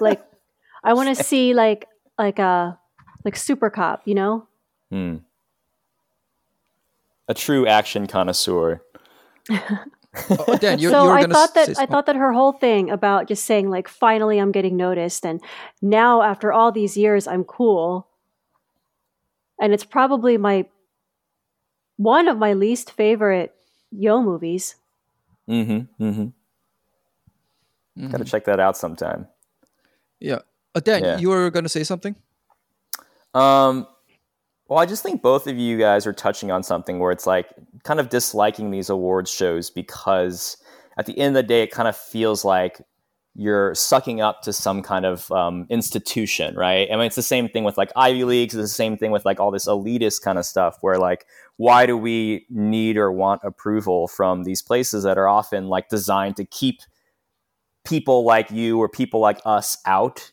[0.00, 0.20] Like
[0.82, 1.86] I want to see like
[2.22, 2.78] like a
[3.24, 4.46] like Super Cop, you know?
[4.90, 5.16] Hmm.
[7.28, 8.82] A true action connoisseur.
[9.50, 12.90] Oh, Dan, you, so you I thought that say I thought that her whole thing
[12.90, 15.40] about just saying like finally I'm getting noticed and
[15.80, 18.06] now after all these years I'm cool
[19.60, 20.66] and it's probably my
[21.96, 23.54] one of my least favorite
[23.94, 24.76] Yeoh movies.
[25.48, 26.02] Mm-hmm.
[26.02, 26.28] Mm-hmm.
[28.04, 28.10] Mhm.
[28.10, 29.28] Got to check that out sometime.
[30.18, 30.40] Yeah.
[30.74, 31.18] Uh, Dan, Yeah.
[31.18, 32.16] you were going to say something?
[33.34, 33.86] Um,
[34.68, 37.48] well, I just think both of you guys are touching on something where it's like
[37.84, 40.56] kind of disliking these awards shows because
[40.96, 42.80] at the end of the day, it kind of feels like
[43.34, 46.88] you're sucking up to some kind of um, institution, right?
[46.90, 48.54] I mean, it's the same thing with like Ivy Leagues.
[48.54, 51.86] It's the same thing with like all this elitist kind of stuff where like, why
[51.86, 56.44] do we need or want approval from these places that are often like designed to
[56.44, 56.80] keep
[57.84, 60.30] people like you or people like us out?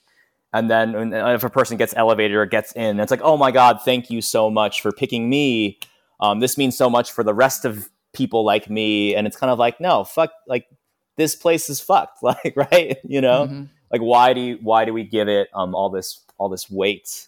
[0.54, 3.52] And then when- if a person gets elevated or gets in, it's like, oh my
[3.52, 5.80] god, thank you so much for picking me.
[6.20, 9.52] Um, this means so much for the rest of people like me, and it's kind
[9.52, 10.66] of like, no, fuck, like
[11.18, 13.70] this place is fucked, like right, you know, Mhm.
[13.92, 17.28] like why do you, why do we give it um, all this all this weight?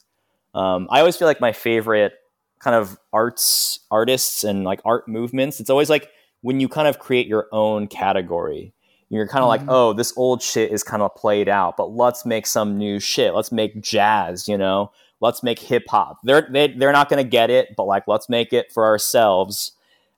[0.56, 2.14] Um, I always feel like my favorite
[2.60, 5.60] kind of arts artists and like art movements.
[5.60, 6.10] It's always like
[6.42, 8.74] when you kind of create your own category.
[9.12, 9.50] You're kind of Mhm.
[9.50, 12.98] like, oh, this old shit is kind of played out, but let's make some new
[12.98, 13.36] shit.
[13.36, 14.92] Let's make jazz, you know.
[15.20, 16.20] Let's make hip hop.
[16.24, 19.74] They're they, they're not going to get it, but like let's make it for ourselves,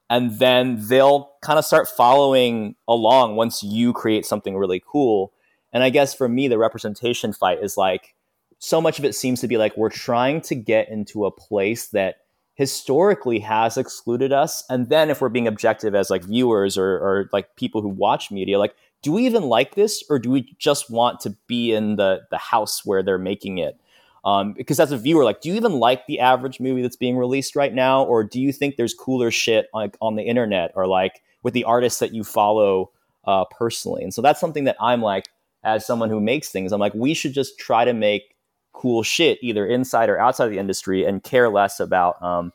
[0.10, 5.34] and then they'll kind of start following along once you create something really cool.
[5.74, 8.14] And I guess for me, the representation fight is like
[8.60, 11.88] so much of it seems to be like we're trying to get into a place
[11.88, 12.18] that
[12.56, 14.64] historically has excluded us.
[14.70, 18.32] And then if we're being objective as like viewers or, or like people who watch
[18.32, 21.96] media, like, do we even like this or do we just want to be in
[21.96, 23.80] the, the house where they're making it?
[24.24, 27.18] Um, because as a viewer, like, do you even like the average movie that's being
[27.18, 30.88] released right now, or do you think there's cooler shit like on the internet or
[30.88, 32.92] like with the artists that you follow
[33.26, 34.04] uh, personally?
[34.04, 35.28] And so that's something that I'm like,
[35.66, 38.33] as someone who makes things, I'm like, we should just try to make
[38.74, 42.52] cool shit either inside or outside the industry and care less about um,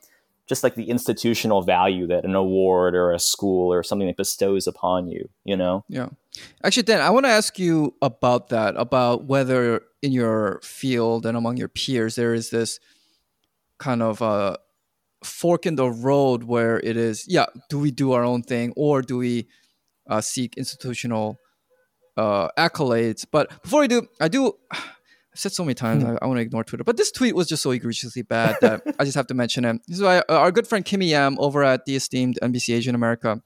[0.47, 4.67] just like the institutional value that an award or a school or something that bestows
[4.67, 5.29] upon you.
[5.43, 5.85] You know?
[5.87, 6.09] Yeah.
[6.63, 11.37] Actually, Dan, I want to ask you about that, about whether in your field and
[11.37, 12.79] among your peers there is this
[13.77, 14.57] kind of uh,
[15.23, 19.01] fork in the road where it is, yeah, do we do our own thing or
[19.01, 19.47] do we
[20.09, 21.37] uh, seek institutional
[22.17, 23.25] uh, accolades?
[23.29, 24.53] But before we do, I do.
[25.33, 27.47] I've said so many times I, I want to ignore Twitter, but this tweet was
[27.47, 29.81] just so egregiously bad that I just have to mention it.
[29.87, 32.95] This is why uh, our good friend Kimmy Yam over at the esteemed NBC Asian
[32.95, 33.41] America.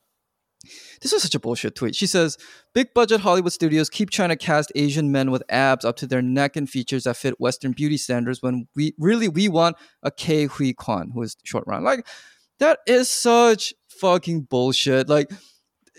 [1.02, 1.94] This was such a bullshit tweet.
[1.94, 2.38] She says,
[2.74, 6.22] Big budget Hollywood studios keep trying to cast Asian men with abs up to their
[6.22, 10.50] neck and features that fit Western beauty standards when we really we want a Ke
[10.50, 11.84] Huy Quan, who is short round.
[11.84, 12.08] Like,
[12.60, 15.10] that is such fucking bullshit.
[15.10, 15.30] Like,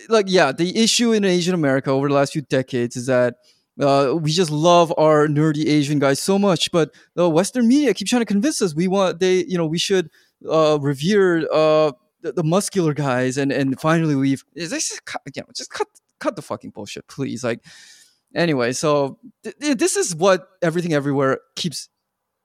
[0.09, 3.35] like yeah, the issue in Asian America over the last few decades is that
[3.81, 8.07] uh, we just love our nerdy Asian guys so much, but the Western media keep
[8.07, 10.11] trying to convince us we want they, you know, we should
[10.49, 15.49] uh, revere uh, the, the muscular guys, and and finally we've just cut, you know,
[15.55, 15.89] just cut
[16.21, 17.43] cut the fucking bullshit, please.
[17.43, 17.65] Like,
[18.35, 21.89] anyway, so th- this is what everything everywhere keeps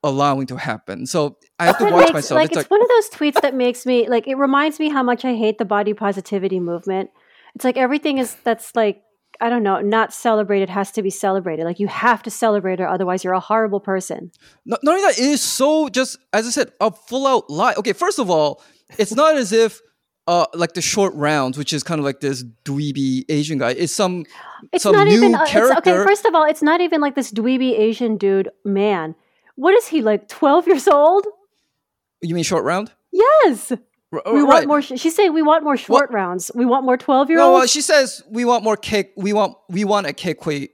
[0.03, 1.05] allowing to happen.
[1.05, 2.37] So I have to watch makes- myself.
[2.37, 4.89] Like it's it's, like, one of those tweets that makes me like it reminds me
[4.89, 7.11] how much I hate the body positivity movement.
[7.55, 9.01] It's like everything is that's like
[9.41, 11.63] I don't know, not celebrated has to be celebrated.
[11.65, 14.31] Like you have to celebrate it, otherwise you're a horrible person.
[14.65, 17.73] not, not only that, it is so just as I said, a full out lie.
[17.77, 18.61] Okay, first of all,
[18.97, 19.81] it's not as if
[20.27, 23.93] uh like the short rounds, which is kind of like this dweeby Asian guy, is
[23.95, 24.25] some
[24.73, 25.77] It's some not new even uh, it's, character.
[25.93, 26.03] okay.
[26.03, 29.15] First of all, it's not even like this dweeby Asian dude man.
[29.55, 30.27] What is he like?
[30.27, 31.25] Twelve years old?
[32.21, 32.91] you mean short round?
[33.11, 33.71] Yes.
[34.11, 34.43] We right.
[34.43, 34.81] want more.
[34.81, 36.49] Sh- she's saying we want more short rounds.
[36.55, 37.47] We want more twelve-year-olds.
[37.47, 37.71] No, olds.
[37.71, 39.11] she says we want more cake.
[39.15, 40.69] We want we want a cake hui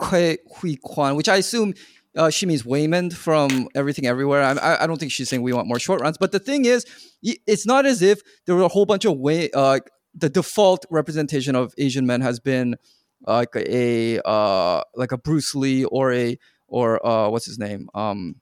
[0.00, 1.74] hui Huy Quan, which I assume
[2.16, 4.42] uh, she means Waymond from Everything Everywhere.
[4.42, 6.16] I, I I don't think she's saying we want more short rounds.
[6.16, 6.86] But the thing is,
[7.22, 9.50] it's not as if there were a whole bunch of way.
[9.52, 9.80] Uh,
[10.14, 12.76] the default representation of Asian men has been
[13.26, 17.90] uh, like a uh, like a Bruce Lee or a or uh, what's his name
[17.94, 18.36] um,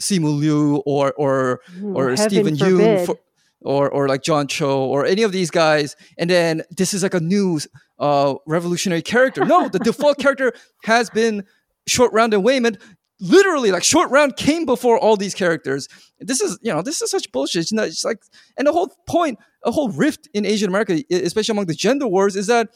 [0.00, 3.06] Simu Liu or or Ooh, or heaven Steven Yeun forbid.
[3.06, 3.18] for,
[3.62, 7.14] or or like John Cho or any of these guys, and then this is like
[7.14, 7.60] a new
[7.98, 9.44] uh, revolutionary character.
[9.44, 10.52] No, the default character
[10.84, 11.44] has been
[11.86, 12.80] Short Round and Waymond.
[13.20, 15.88] Literally, like Short Round came before all these characters.
[16.20, 17.62] This is you know this is such bullshit.
[17.62, 18.22] It's, not, it's like
[18.56, 22.36] and the whole point, a whole rift in Asian America, especially among the gender wars,
[22.36, 22.68] is that.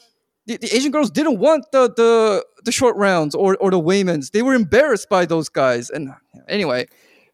[0.45, 4.31] The, the Asian girls didn't want the, the the short rounds or, or the Waymonds.
[4.31, 5.89] They were embarrassed by those guys.
[5.89, 6.11] And
[6.49, 6.87] anyway,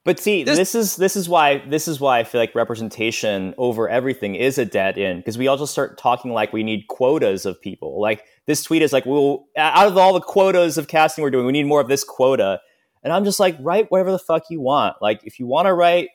[0.06, 3.54] But see, This- this, is this is why this is why I feel like representation
[3.58, 6.88] over everything is a dead end because we all just start talking like we need
[6.88, 8.02] quotas of people.
[8.02, 11.46] Like this tweet is like, well, out of all the quotas of casting we're doing,
[11.46, 12.62] we need more of this quota.
[13.04, 14.96] And I'm just like, write whatever the fuck you want.
[15.02, 16.10] Like if you want to write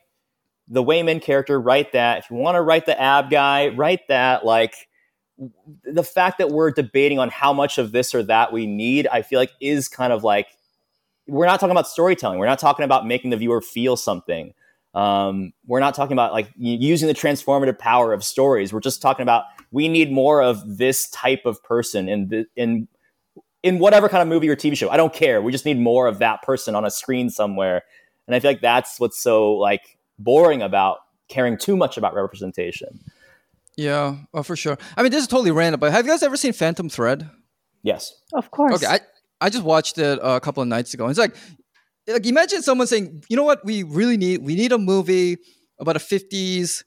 [0.67, 2.17] the Waymond character, write that.
[2.19, 4.43] If you want to write the Ab guy, write that.
[4.45, 4.73] Like
[5.83, 9.21] the fact that we're debating on how much of this or that we need, I
[9.21, 10.47] feel like is kind of like
[11.27, 12.39] we're not talking about storytelling.
[12.39, 14.53] We're not talking about making the viewer feel something.
[14.93, 18.71] Um, we're not talking about like using the transformative power of stories.
[18.71, 22.87] We're just talking about we need more of this type of person in the in
[23.61, 24.89] in whatever kind of movie or TV show.
[24.89, 25.41] I don't care.
[25.41, 27.81] We just need more of that person on a screen somewhere.
[28.27, 32.99] And I feel like that's what's so like boring about caring too much about representation.
[33.75, 34.77] yeah, oh, for sure.
[34.95, 37.29] I mean, this is totally random, but have you guys ever seen Phantom Thread?
[37.81, 38.21] Yes.
[38.33, 38.75] of course.
[38.75, 38.99] Okay, I,
[39.45, 41.07] I just watched it uh, a couple of nights ago.
[41.07, 41.35] It's like,
[42.07, 45.37] like imagine someone saying, you know what, we really need, we need a movie
[45.79, 46.83] about a fifties,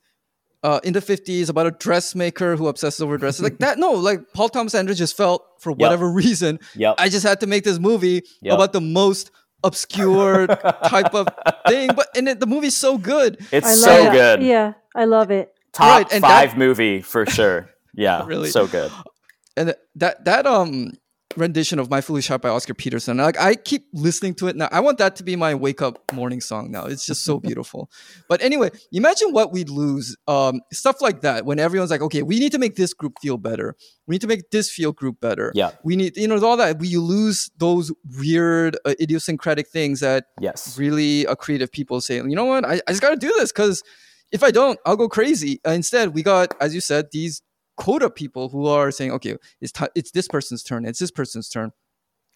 [0.64, 3.42] uh, in the fifties about a dressmaker who obsesses over dresses.
[3.42, 6.96] like that, no, like Paul Thomas Anderson just felt for whatever reason, Yep.
[6.98, 8.54] I just had to make this movie Yep.
[8.54, 9.30] about the most
[9.64, 10.46] obscure
[10.94, 11.28] type of
[11.68, 11.90] thing.
[11.94, 13.38] But and it, the movie's so good.
[13.52, 14.12] it's so it.
[14.12, 14.42] good.
[14.42, 15.52] Yeah, I love it.
[15.72, 17.70] Top Right, and five that- movie for sure.
[17.94, 18.24] Yeah.
[18.32, 18.50] Really?
[18.50, 18.90] So good.
[19.56, 20.92] and that that um
[21.38, 23.16] rendition of My Foolish Heart by Oscar Peterson.
[23.16, 24.68] Like I keep listening to it now.
[24.72, 26.86] I want that to be my wake up morning song now.
[26.86, 27.90] It's just so beautiful.
[28.28, 30.16] But anyway, imagine what we'd lose.
[30.26, 33.38] Um, stuff like that when everyone's like, okay, we need to make this group feel
[33.38, 33.76] better.
[34.06, 35.52] We need to make this feel group better.
[35.54, 35.70] Yeah.
[35.84, 36.78] We need, you know, all that.
[36.78, 40.78] We lose those weird uh, idiosyncratic things that Yes.
[40.78, 43.52] really uh, creative people say, you know what, I, I just got to do this
[43.52, 43.82] because
[44.30, 45.60] if I don't, I'll go crazy.
[45.66, 47.42] Uh, instead, we got, as you said, these
[47.78, 51.48] quota people who are saying, okay, it's ti it's this person's turn, it's this person's
[51.48, 51.72] turn.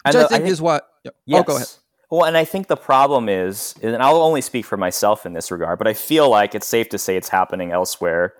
[0.05, 0.89] Which And I the- think is what.
[1.05, 1.11] Yeah.
[1.27, 1.41] Yes.
[1.41, 1.69] Oh, go ahead.
[2.11, 5.51] Well, and I think the problem is, and I'll only speak for myself in this
[5.51, 8.35] regard, but I feel like it's safe to say it's happening elsewhere.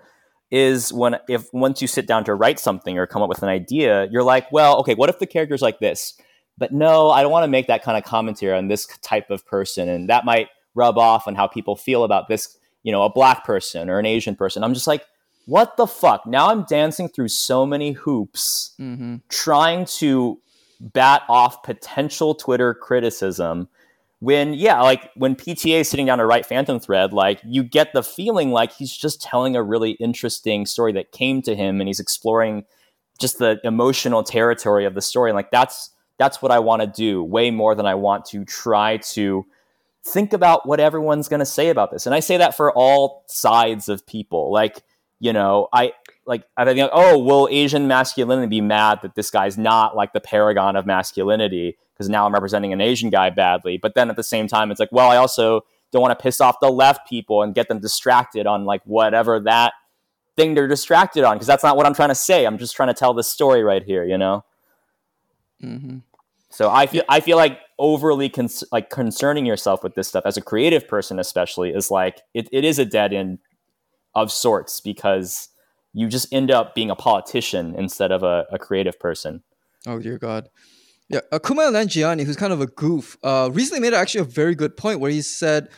[0.51, 3.49] Is when if once you sit down to write something or come up with an
[3.49, 6.13] idea, you're like, well, okay, what if the character's like this?
[6.59, 9.43] But no, I don't want to make that kind of commentary on this type of
[9.47, 13.11] person, and that might rub off on how people feel about this, you know, a
[13.11, 14.63] black person or an Asian person.
[14.63, 15.03] I'm just like,
[15.45, 16.25] what the fuck?
[16.25, 20.39] Now I'm dancing through so many hoops hmm trying to
[20.79, 23.69] bat off potential Twitter criticism
[24.19, 27.91] when yeah like when pta is sitting down to write phantom thread like you get
[27.91, 31.89] the feeling like he's just telling a really interesting story that came to him and
[31.89, 32.63] he's exploring
[33.19, 35.29] just the emotional territory of the story.
[35.31, 38.45] And like that's that's what i want to do way more than i want to
[38.45, 39.45] try to
[40.05, 42.05] think about what everyone's going to say about this.
[42.05, 44.51] And i say that for all sides of people.
[44.51, 44.83] Like
[45.23, 45.93] you know i
[46.25, 50.21] like I think, oh, will Asian masculinity be mad that this guy's not like the
[50.21, 53.77] paragon of masculinity because now I'm representing an Asian guy badly?
[53.77, 56.41] But then at the same time, it's like, well, I also don't want to piss
[56.41, 59.73] off the left people and get them distracted on like whatever that
[60.35, 62.45] thing they're distracted on because that's not what I'm trying to say.
[62.45, 64.45] I'm just trying to tell this story right here, you know.
[65.61, 65.97] hmm
[66.49, 70.37] So I feel I feel like overly cons- like concerning yourself with this stuff as
[70.37, 73.39] a creative person, especially, is like it, it is a dead end
[74.15, 75.49] of sorts because
[75.93, 79.43] you just end up being a politician instead of a, a creative person.
[79.85, 80.49] Oh dear God.
[81.09, 84.55] Yeah, uh, Kumail Nanjiani, who's kind of a goof, uh, recently made actually a very
[84.55, 85.69] good point where he said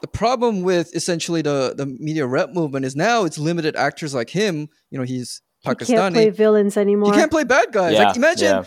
[0.00, 4.30] the problem with essentially the the media rep movement is now it's limited actors like
[4.30, 4.68] him.
[4.90, 5.88] You know, he's Pakistani.
[5.88, 7.08] You can't play villains anymore.
[7.08, 7.94] You can't play bad guys.
[7.94, 8.64] Yeah, like imagine, yeah.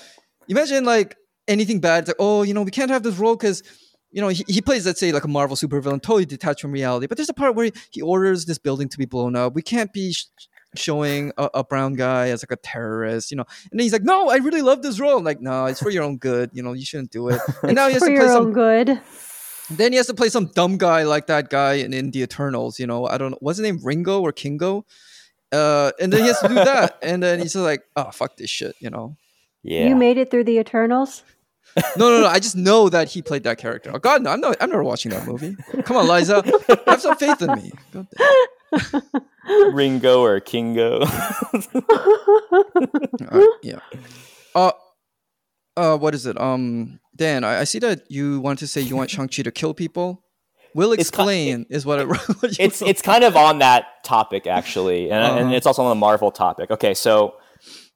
[0.47, 1.15] imagine like
[1.47, 1.99] anything bad.
[1.99, 3.63] It's like, oh, you know, we can't have this role because
[4.11, 7.07] you know he, he plays, let's say, like a Marvel supervillain, totally detached from reality.
[7.07, 9.53] But there's a part where he, he orders this building to be blown up.
[9.53, 10.25] We can't be sh-
[10.75, 13.45] showing a, a brown guy as like a terrorist, you know.
[13.71, 15.17] And then he's like, no, I really love this role.
[15.17, 16.51] I'm like, no, it's for your own good.
[16.53, 17.41] You know, you shouldn't do it.
[17.63, 18.53] And now he has for to your play own some.
[18.53, 19.01] good.
[19.69, 22.79] Then he has to play some dumb guy like that guy in, in the Eternals.
[22.79, 23.37] You know, I don't know.
[23.41, 23.79] What's his name?
[23.83, 24.85] Ringo or Kingo?
[25.51, 26.97] Uh, and then he has to do that.
[27.01, 28.75] and then he's just like, oh, fuck this shit.
[28.79, 29.17] You know.
[29.63, 29.87] Yeah.
[29.89, 31.23] You made it through the Eternals.
[31.97, 32.27] No, no, no.
[32.27, 33.91] I just know that he played that character.
[33.93, 34.57] Oh God, no, I'm not.
[34.59, 35.55] I'm never watching that movie.
[35.83, 36.43] Come on, Liza,
[36.87, 37.71] have some faith in me.
[39.73, 41.01] Ringo or Kingo.
[41.01, 41.09] All
[43.31, 43.79] right, yeah.
[44.55, 44.71] Uh,
[45.75, 46.39] uh, what is it?
[46.39, 49.51] Um, Dan, I, I see that you want to say you want Shang Chi to
[49.51, 50.23] kill people.
[50.73, 52.07] Will It's explain is what it.
[52.07, 52.89] what you it's wrote.
[52.89, 55.55] it's kind of on that topic actually, and, and Uh-huh.
[55.55, 56.69] it's also on the Marvel topic.
[56.71, 57.35] Okay, so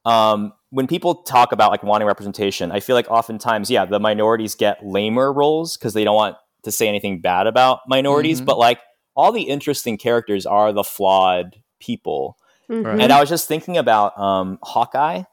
[0.05, 4.55] um, when people talk about like wanting representation, I feel like oftentimes, yeah, the minorities
[4.55, 8.45] get lamer roles because they don't want to say anything bad about minorities, Mhm.
[8.45, 8.79] but like
[9.15, 12.37] all the interesting characters are the flawed people.
[12.69, 13.01] Mhm.
[13.01, 15.23] And I was just thinking about um, Hawkeye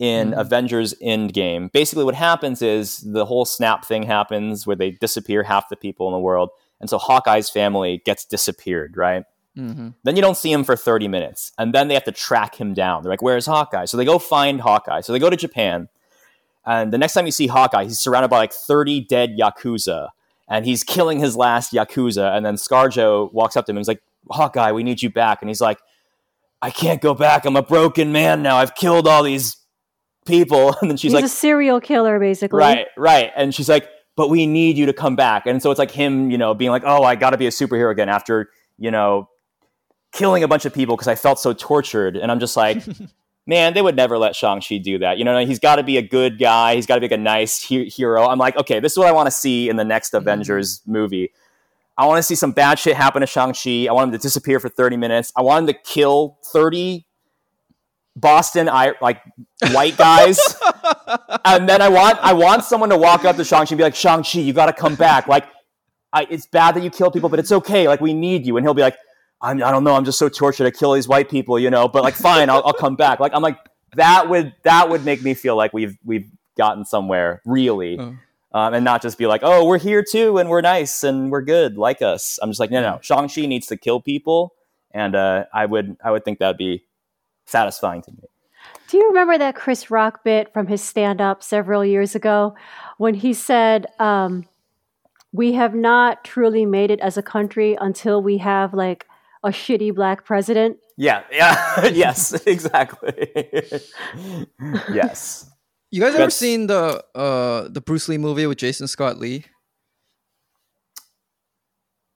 [0.00, 0.40] in Mhm.
[0.40, 1.70] Avengers Endgame.
[1.70, 6.08] Basically, what happens is the whole snap thing happens where they disappear half the people
[6.08, 6.50] in the world.
[6.80, 9.24] And so Hawkeye's family gets disappeared, right?
[9.56, 9.94] Mhm.
[10.02, 11.52] Then you don't see him for 30 minutes.
[11.58, 13.02] And then they have to track him down.
[13.02, 13.84] They're like, where's Hawkeye?
[13.84, 15.00] So they go find Hawkeye.
[15.00, 15.88] So they go to Japan.
[16.66, 20.08] And the next time you see Hawkeye, he's surrounded by like 30 dead Yakuza.
[20.48, 22.36] And he's killing his last Yakuza.
[22.36, 25.40] And then Scarjo walks up to him and he's like, Hawkeye, we need you back.
[25.40, 25.78] And he's like,
[26.60, 27.44] I can't go back.
[27.44, 28.56] I'm a broken man now.
[28.56, 29.56] I've killed all these
[30.26, 30.74] people.
[30.80, 32.58] And then she's He's like, a serial killer, basically.
[32.58, 33.30] Right, right.
[33.36, 35.46] And she's like, but we need you to come back.
[35.46, 37.50] And so it's like him, you know, being like, oh, I got to be a
[37.50, 38.48] superhero again after,
[38.78, 39.28] you know,
[40.14, 42.16] killing a bunch of people because I felt so tortured.
[42.16, 42.82] And I'm just like,
[43.46, 45.18] man, they would never let Shang-Chi do that.
[45.18, 46.76] You know, he's got to be a good guy.
[46.76, 48.26] He's got to be like a nice he- hero.
[48.26, 50.18] I'm like, okay, this is what I want to see in the next mm-hmm.
[50.18, 51.32] Avengers movie.
[51.98, 53.86] I want to see some bad shit happen to Shang-Chi.
[53.88, 55.32] I want him to disappear for 30 minutes.
[55.36, 57.06] I want him to kill 30
[58.16, 59.20] Boston I like
[59.72, 60.38] white guys.
[61.44, 63.96] and then I want I want someone to walk up to Shang-Chi and be like,
[63.96, 65.26] Shang-Chi, you gotta come back.
[65.26, 65.46] Like,
[66.12, 67.88] I, it's bad that you kill people, but it's okay.
[67.88, 68.56] Like, we need you.
[68.56, 68.96] And he'll be like,
[69.40, 70.66] I'm, I don't know, I'm just so tortured.
[70.66, 73.20] I kill these white people, you know, but like, fine, I'll, I'll come back.
[73.20, 73.58] Like, I'm like,
[73.96, 77.98] that would that would make me feel like we've we've gotten somewhere really.
[77.98, 78.16] Oh.
[78.52, 81.42] Um, and not just be like, oh, we're here too, and we're nice, and we're
[81.42, 82.38] good, like us.
[82.40, 84.54] I'm just like, no, no, Shang Chi needs to kill people,
[84.92, 86.84] and uh, I would, I would think that'd be
[87.46, 88.28] satisfying to me.
[88.86, 92.54] Do you remember that Chris Rock bit from his stand up several years ago
[92.96, 94.46] when he said, um,
[95.32, 99.06] We have not truly made it as a country until we have like
[99.44, 100.78] a shitty black president?
[100.96, 103.30] Yeah, yeah, yes, exactly.
[104.92, 105.48] yes.
[105.90, 109.44] You guys ever seen the uh the Bruce Lee movie with Jason Scott Lee?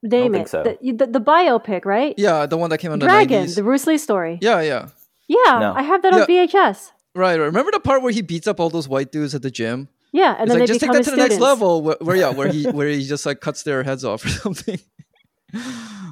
[0.03, 0.51] Name think it.
[0.51, 0.63] so.
[0.63, 2.15] The, the, the biopic, right?
[2.17, 3.57] Yeah, the one that came out in the Dragon, 90s.
[3.57, 4.39] the Bruce Lee story.
[4.41, 4.89] yeah, yeah.
[5.27, 5.75] Yeah, No.
[5.77, 6.91] I have that on VHS.
[7.15, 7.45] Right, right.
[7.45, 9.89] Remember the part where he beats up all those white dudes at the gym?
[10.13, 11.83] Yeah, and It's then like they just take become that his to the next level
[11.83, 14.79] where, where yeah, where he where he just like cuts their heads off or something.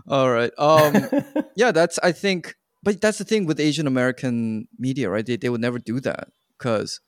[0.09, 0.53] All right.
[0.59, 1.09] Um
[1.57, 5.27] yeah, that's I think but that's the thing with Asian American media, right?
[5.27, 6.29] They they would never do that
[6.59, 7.01] cuz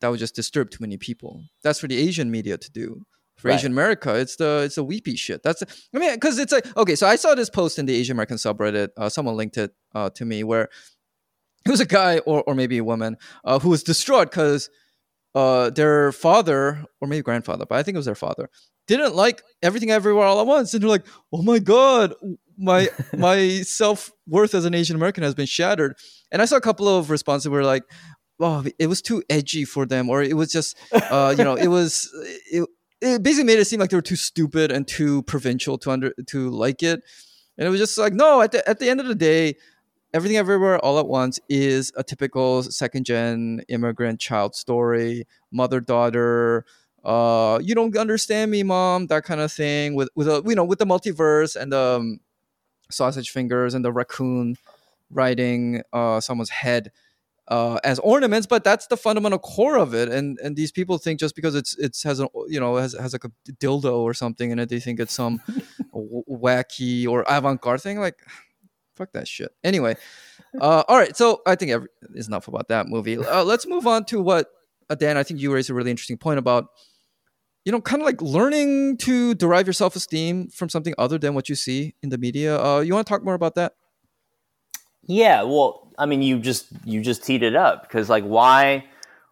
[0.00, 1.44] that would just disturb too many people.
[1.62, 3.06] That's for the Asian media to do.
[3.36, 3.54] For Right.
[3.56, 5.42] Asian America, it's the it's a weepy shit.
[5.42, 5.62] That's
[5.94, 6.94] I mean, because it's like okay.
[6.96, 8.88] So I saw this post in the Asian American subreddit.
[8.96, 10.68] Uh, someone linked it uh, to me where
[11.66, 14.70] it was a guy or or maybe a woman uh, who was distraught because
[15.34, 18.48] uh, their father or maybe grandfather, but I think it was their father,
[18.86, 22.14] didn't like everything everywhere all at once, and they're like, "Oh my god,
[22.56, 25.96] my my self worth as an Asian American has been shattered."
[26.30, 27.84] And I saw a couple of responses where like,
[28.40, 31.68] "Oh, it was too edgy for them," or it was just, uh, you know, it
[31.68, 32.10] was
[32.50, 32.68] it,
[33.00, 36.12] it basically made it seem like they were too stupid and too provincial to under
[36.28, 37.02] to like it,
[37.58, 39.56] and it was just like, no, at the at the end of the day.
[40.14, 46.64] Everything Everywhere All at Once is a typical second gen immigrant child story, mother daughter,
[47.06, 49.94] uh, you don't understand me, mom, that kind of thing.
[49.94, 52.20] With with a you know with the multiverse and the um,
[52.90, 54.56] sausage fingers and the raccoon
[55.10, 56.92] riding uh, someone's head.
[57.48, 60.08] uh, as ornaments, but that's the fundamental core of it.
[60.08, 63.12] And and these people think just because it's it's has a you know has has
[63.12, 65.40] like a dildo or something in it, they think it's some
[65.92, 68.00] w- wacky or avant garde thing.
[68.00, 68.18] Like,
[68.96, 69.52] fuck that shit.
[69.62, 69.96] Anyway,
[70.60, 71.16] uh, all right.
[71.16, 73.18] So I think every, is enough about that movie.
[73.18, 74.48] Uh, let's move on to what
[74.90, 75.16] uh, Dan.
[75.16, 76.66] I think you raised a really interesting point about
[77.66, 81.34] you know, kind of like learning to derive your self esteem from something other than
[81.34, 82.62] what you see in the media.
[82.62, 83.74] Uh, you want to talk more about that?
[85.02, 88.84] Yeah, well, I mean, you just you just teed it up because like why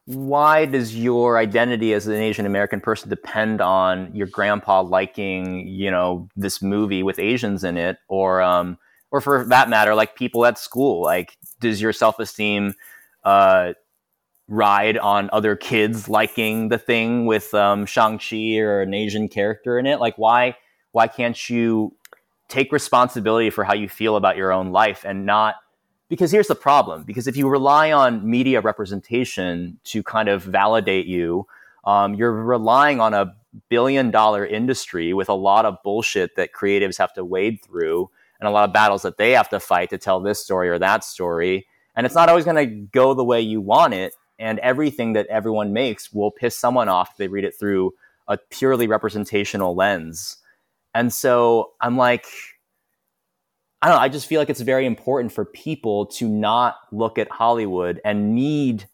[0.07, 5.91] why does your identity as an Asian American person depend on your grandpa liking you
[5.91, 8.79] know this movie with Asians in it, or um,
[9.13, 11.03] or for that matter, like people at school?
[11.03, 12.75] Like, does your self esteem
[13.23, 13.75] uh,
[14.49, 19.79] ride on other kids liking the thing with um, Shang Chi or an Asian character
[19.79, 20.01] in it?
[20.01, 20.57] Like, why
[20.93, 21.93] why can't you
[22.49, 25.57] take responsibility for how you feel about your own life and not
[26.09, 31.07] because here's the problem because if you rely on media representation to kind of validate
[31.07, 31.47] you
[31.85, 33.35] um, you're relying on a
[33.69, 38.09] billion dollar industry with a lot of bullshit that creatives have to wade through
[38.41, 40.79] and a lot of battles that they have to fight to tell this story or
[40.79, 41.67] that story
[41.97, 45.27] and it's not always going to go the way you want it and everything that
[45.27, 47.93] everyone makes will piss someone off if they read it through
[48.29, 50.39] a purely representational lens
[50.95, 52.27] and so i'm like
[53.85, 54.03] I don't know.
[54.03, 58.35] I just feel like it's very important for people to not look at Hollywood and
[58.35, 58.89] need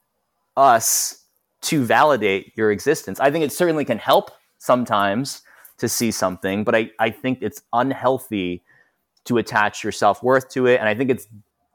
[0.57, 1.27] us
[1.63, 3.21] to validate your existence.
[3.21, 5.43] I think it certainly can help sometimes
[5.79, 8.65] to see something, but I, I think it's unhealthy
[9.27, 10.81] to attach your self worth to it.
[10.81, 11.29] And I think it's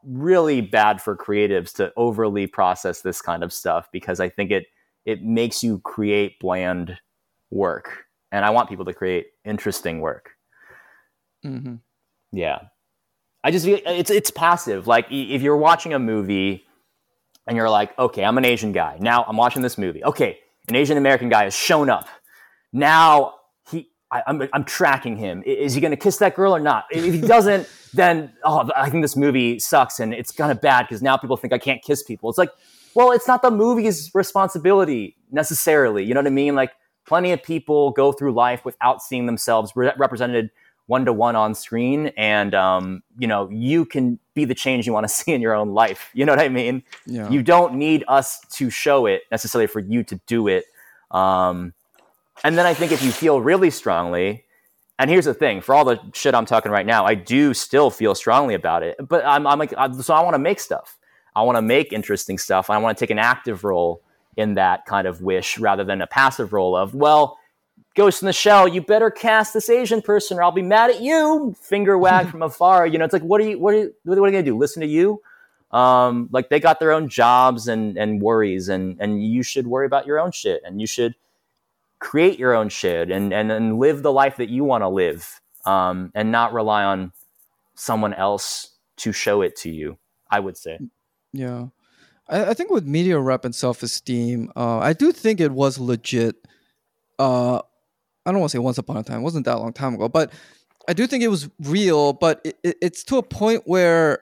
[0.06, 4.66] really bad for creatives to overly process this kind of stuff because I think it
[5.04, 6.98] it makes you create bland
[7.50, 8.04] work.
[8.32, 10.30] And I want people to create interesting work.
[11.44, 11.76] Mm-hmm.
[12.32, 12.58] Yeah.
[13.44, 14.86] I just feel it's it's passive.
[14.86, 16.64] Like if you're watching a movie
[17.46, 18.96] and you're like, okay, I'm an Asian guy.
[19.00, 20.02] Now I'm watching this movie.
[20.04, 20.38] Okay,
[20.68, 22.08] an Asian American guy has shown up.
[22.72, 23.34] Now
[23.70, 25.44] he, I, am I'm, I'm tracking him.
[25.46, 26.86] Is he going to kiss that girl or not?
[26.90, 30.82] If he doesn't, then oh, I think this movie sucks and it's kind of bad
[30.82, 32.30] because now people think I can't kiss people.
[32.30, 32.50] It's like,
[32.94, 36.04] well, it's not the movie's responsibility necessarily.
[36.04, 36.54] You know what I mean?
[36.54, 36.72] Like
[37.06, 40.50] plenty of people go through life without seeing themselves re- represented
[40.86, 44.92] one to one on screen and um, you know you can be the change you
[44.92, 47.28] want to see in your own life you know what i mean yeah.
[47.28, 50.64] you don't need us to show it necessarily for you to do it
[51.10, 51.74] um,
[52.44, 54.44] and then i think if you feel really strongly
[54.98, 57.90] and here's the thing for all the shit i'm talking right now i do still
[57.90, 59.70] feel strongly about it but i'm, I'm like
[60.00, 60.98] so i want to make stuff
[61.34, 64.02] i want to make interesting stuff i want to take an active role
[64.36, 67.38] in that kind of wish rather than a passive role of well
[67.96, 71.00] Ghost in the Shell, you better cast this Asian person or I'll be mad at
[71.00, 71.56] you.
[71.58, 72.86] Finger wag from afar.
[72.86, 74.50] You know, it's like, what are you, what are you, what are you going to
[74.50, 74.56] do?
[74.56, 75.22] Listen to you?
[75.72, 79.86] Um, like they got their own jobs and, and worries and, and you should worry
[79.86, 81.14] about your own shit and you should
[81.98, 85.40] create your own shit and, and, and live the life that you want to live.
[85.64, 87.12] Um, and not rely on
[87.74, 89.98] someone else to show it to you,
[90.30, 90.78] I would say.
[91.32, 91.66] Yeah.
[92.28, 95.78] I, I think with media rep and self esteem, uh, I do think it was
[95.78, 96.36] legit.
[97.18, 97.56] Uh,
[98.24, 99.20] I don't want to say once upon a time.
[99.20, 100.32] It wasn't that long time ago, but
[100.88, 102.12] I do think it was real.
[102.12, 104.20] But it, it, it's to a point where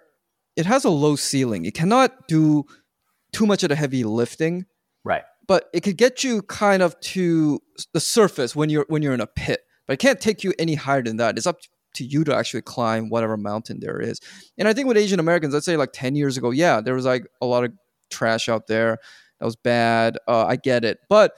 [0.56, 1.64] it has a low ceiling.
[1.64, 2.64] It cannot do
[3.32, 4.66] too much of the heavy lifting.
[5.04, 5.24] Right.
[5.46, 7.60] But it could get you kind of to
[7.92, 9.60] the surface when you're when you're in a pit.
[9.86, 11.36] But it can't take you any higher than that.
[11.36, 11.58] It's up
[11.96, 14.20] to you to actually climb whatever mountain there is.
[14.58, 17.04] And I think with Asian Americans, let's say like 10 years ago, yeah, there was
[17.04, 17.72] like a lot of
[18.10, 18.98] trash out there
[19.38, 20.18] that was bad.
[20.26, 20.98] Uh, I get it.
[21.08, 21.32] But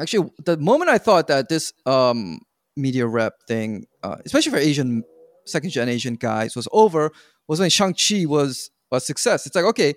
[0.00, 2.40] actually the moment I thought that this um,
[2.76, 5.04] media rep thing, uh, especially for Asian
[5.46, 7.10] second gen Asian guys, was over
[7.48, 9.46] was when Shang Chi was a success.
[9.46, 9.94] It's like okay,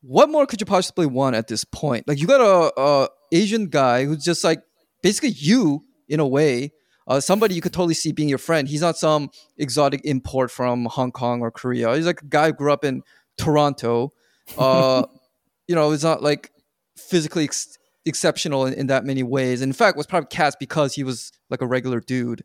[0.00, 2.06] what more could you possibly want at this point?
[2.06, 4.62] Like you got a, a Asian guy who's just like
[5.02, 6.72] basically you in a way.
[7.06, 8.68] Uh, somebody you could totally see being your friend.
[8.68, 11.96] He's not some exotic import from Hong Kong or Korea.
[11.96, 13.02] He's like a guy who grew up in
[13.38, 14.12] Toronto.
[14.58, 15.04] Uh,
[15.68, 16.52] you know, he's not like
[16.96, 19.62] physically ex- exceptional in, in that many ways.
[19.62, 22.44] And in fact, was probably cast because he was like a regular dude.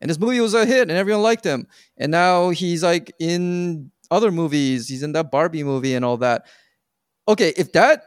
[0.00, 1.66] And this movie was a hit, and everyone liked him.
[1.96, 4.88] And now he's like in other movies.
[4.88, 6.46] He's in that Barbie movie and all that.
[7.26, 8.04] Okay, if that,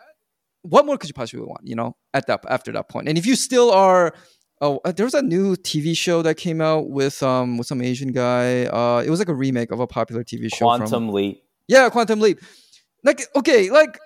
[0.61, 1.65] what more could you possibly want?
[1.65, 2.86] You know, at that after that.
[2.93, 4.13] And if you still are
[4.59, 7.82] Oh, uh, there was a new TV show that came out with um with some
[7.82, 8.65] Asian guy.
[8.65, 10.65] Uh, it was like a remake of a popular TV show.
[10.65, 11.43] Quantum from, Leap.
[11.68, 12.39] Yeah, Quantum Leap.
[13.03, 13.99] Like, okay, like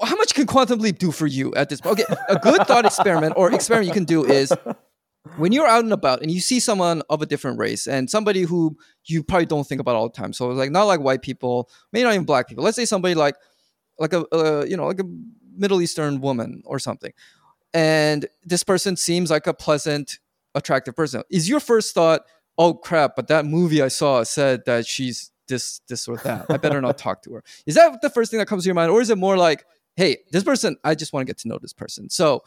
[0.00, 2.00] how much can quantum leap do for you at this point?
[2.00, 4.52] Okay, a good thought experiment or experiment you can do is
[5.36, 8.42] when you're out and about and you see someone of a different race and somebody
[8.42, 10.32] who you probably don't think about all the time.
[10.32, 12.64] So like not like white people, maybe not even black people.
[12.64, 13.36] Let's say somebody like
[14.02, 15.04] like a, a you know like a
[15.56, 17.12] Middle Eastern woman or something,
[17.72, 20.18] and this person seems like a pleasant,
[20.54, 21.22] attractive person.
[21.30, 22.22] Is your first thought,
[22.58, 26.46] oh crap, but that movie I saw said that she's this, this or that.
[26.48, 27.44] I better not talk to her.
[27.66, 28.90] Is that the first thing that comes to your mind?
[28.90, 29.64] Or is it more like,
[29.96, 32.08] hey, this person, I just want to get to know this person.
[32.08, 32.42] So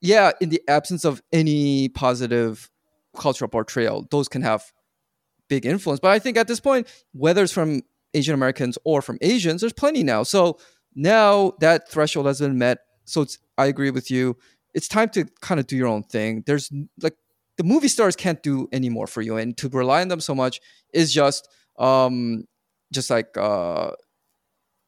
[0.00, 2.70] yeah, in the absence of any positive
[3.16, 4.72] cultural portrayal, those can have
[5.48, 6.00] big influence.
[6.00, 7.82] But I think at this point, whether it's from
[8.14, 10.22] Asian Americans or from Asians, there's plenty now.
[10.22, 10.58] So
[10.94, 12.78] now that threshold has been met.
[13.04, 14.36] So it's I agree with you.
[14.74, 16.42] It's time to kind of do your own thing.
[16.46, 16.70] There's
[17.00, 17.16] like
[17.56, 20.34] the movie stars can't do any more for you, and to rely on them so
[20.34, 20.60] much
[20.92, 22.44] is just um
[22.92, 23.90] just like uh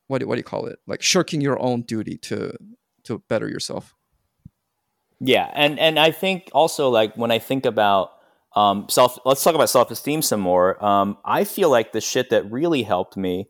[0.07, 0.78] what do, what do you call it?
[0.86, 2.57] Like shirking your own duty to
[3.05, 3.94] to better yourself.
[5.20, 8.12] Yeah, and and I think also like when I think about
[8.57, 10.82] um, self, let's talk about self esteem some more.
[10.84, 13.48] Um, I feel like the shit that really helped me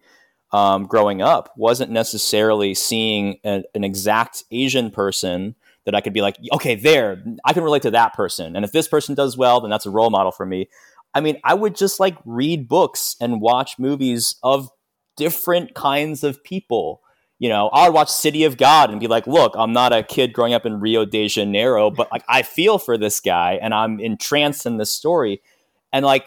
[0.53, 6.21] um, growing up wasn't necessarily seeing a, an exact Asian person that I could be
[6.21, 9.61] like, okay, there, I can relate to that person, and if this person does well,
[9.61, 10.69] then that's a role model for me.
[11.15, 14.71] I mean, I would just like read books and watch movies of
[15.17, 17.03] different kinds of people
[17.41, 20.03] you know, I would watch City of God and be like, look, I'm not a
[20.03, 23.73] kid growing up in Rio de Janeiro, but like I feel for this guy and
[23.73, 25.41] I'm entranced in this story.
[25.91, 26.27] And like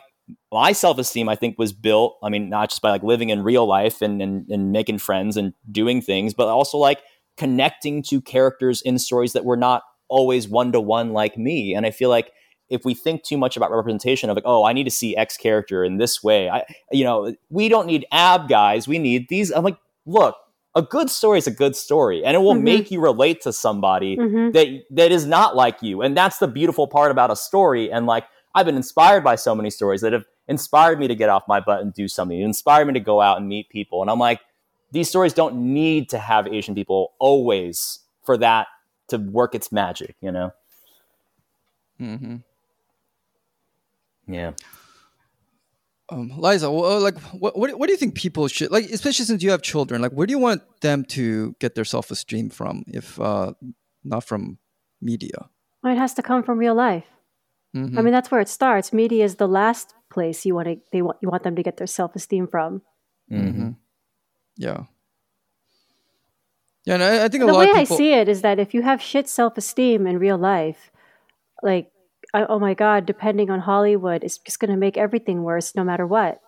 [0.53, 3.43] my self esteem, I think, was built, I mean, not just by like living in
[3.43, 7.01] real life and, and, and making friends and doing things, but also like
[7.37, 11.73] connecting to characters in stories that were not always one to one like me.
[11.73, 12.31] And I feel like
[12.69, 15.37] if we think too much about representation of like, oh, I need to see X
[15.37, 18.87] character in this way, I, you know, we don't need ab guys.
[18.87, 19.51] We need these.
[19.51, 20.35] I'm like, look,
[20.75, 22.63] a good story is a good story and it will mm-hmm.
[22.63, 24.51] make you relate to somebody mm-hmm.
[24.51, 28.07] that that is not like you and that's the beautiful part about a story and
[28.07, 28.25] like
[28.55, 31.59] i've been inspired by so many stories that have inspired me to get off my
[31.59, 34.19] butt and do something it inspired me to go out and meet people and i'm
[34.19, 34.41] like
[34.91, 38.67] these stories don't need to have asian people always for that
[39.07, 40.51] to work its magic you know
[41.99, 42.37] mm-hmm.
[44.27, 44.51] yeah
[46.09, 49.41] um, Liza, well, like, what, what, what do you think people should like, especially since
[49.41, 50.01] you have children?
[50.01, 53.53] Like, where do you want them to get their self esteem from, if uh,
[54.03, 54.57] not from
[55.01, 55.49] media?
[55.81, 57.05] Well, it has to come from real life.
[57.75, 57.97] Mm-hmm.
[57.97, 58.93] I mean, that's where it starts.
[58.93, 61.77] Media is the last place you want to they want you want them to get
[61.77, 62.81] their self esteem from.
[63.31, 63.71] Mm-hmm.
[64.57, 64.83] Yeah.
[66.85, 67.79] Yeah, and I, I think the way people...
[67.79, 70.91] I see it is that if you have shit self esteem in real life,
[71.61, 71.91] like
[72.33, 75.83] I, oh my god, depending on Hollywood, it's just going to make everything worse no
[75.83, 76.41] matter what.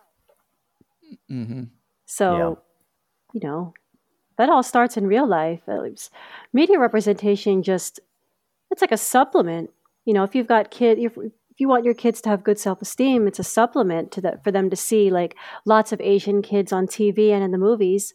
[1.32, 1.64] Mm-hmm.
[2.06, 2.60] So,
[3.34, 3.40] yeah.
[3.40, 3.74] you know,
[4.38, 5.62] that all starts in real life.
[6.52, 8.00] Media representation just
[8.72, 9.72] it's like a supplement.
[10.06, 11.18] You know, if you've got kid, if,
[11.56, 14.44] if you want your kids to have good self esteem, it's a supplement to that
[14.44, 18.14] for them to see like lots of Asian kids on TV and in the movies.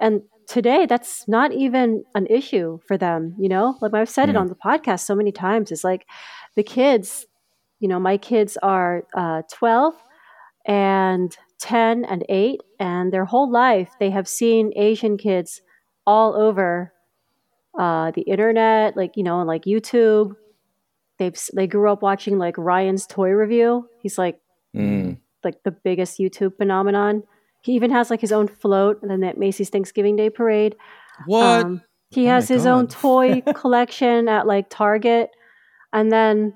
[0.00, 3.36] And today, that's not even an issue for them.
[3.38, 4.30] You know, like I've said mm.
[4.30, 5.70] it on the podcast so many times.
[5.70, 6.06] It's like
[6.56, 7.26] the kids,
[7.80, 9.92] you know, my kids are uh, 12
[10.66, 15.60] and 10 and 8, and their whole life they have seen Asian kids
[16.06, 16.94] all over
[17.78, 20.34] uh, the internet, like, you know, like YouTube.
[21.20, 23.88] They've, they grew up watching like Ryan's toy review.
[24.02, 24.40] He's like,
[24.74, 25.18] mm.
[25.44, 27.22] like the biggest YouTube phenomenon.
[27.62, 30.76] He even has like his own float and then that Macy's Thanksgiving Day parade.
[31.26, 31.64] What?
[31.64, 32.70] Um, he oh has his God.
[32.72, 35.30] own toy collection at like Target
[35.92, 36.54] and then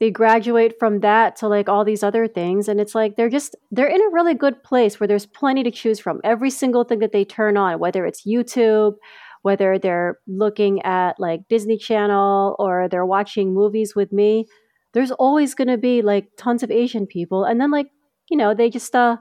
[0.00, 3.56] they graduate from that to like all these other things and it's like they're just
[3.70, 7.00] they're in a really good place where there's plenty to choose from every single thing
[7.00, 8.94] that they turn on whether it's youtube
[9.42, 14.46] whether they're looking at like disney channel or they're watching movies with me
[14.94, 17.88] there's always going to be like tons of asian people and then like
[18.30, 19.16] you know they just uh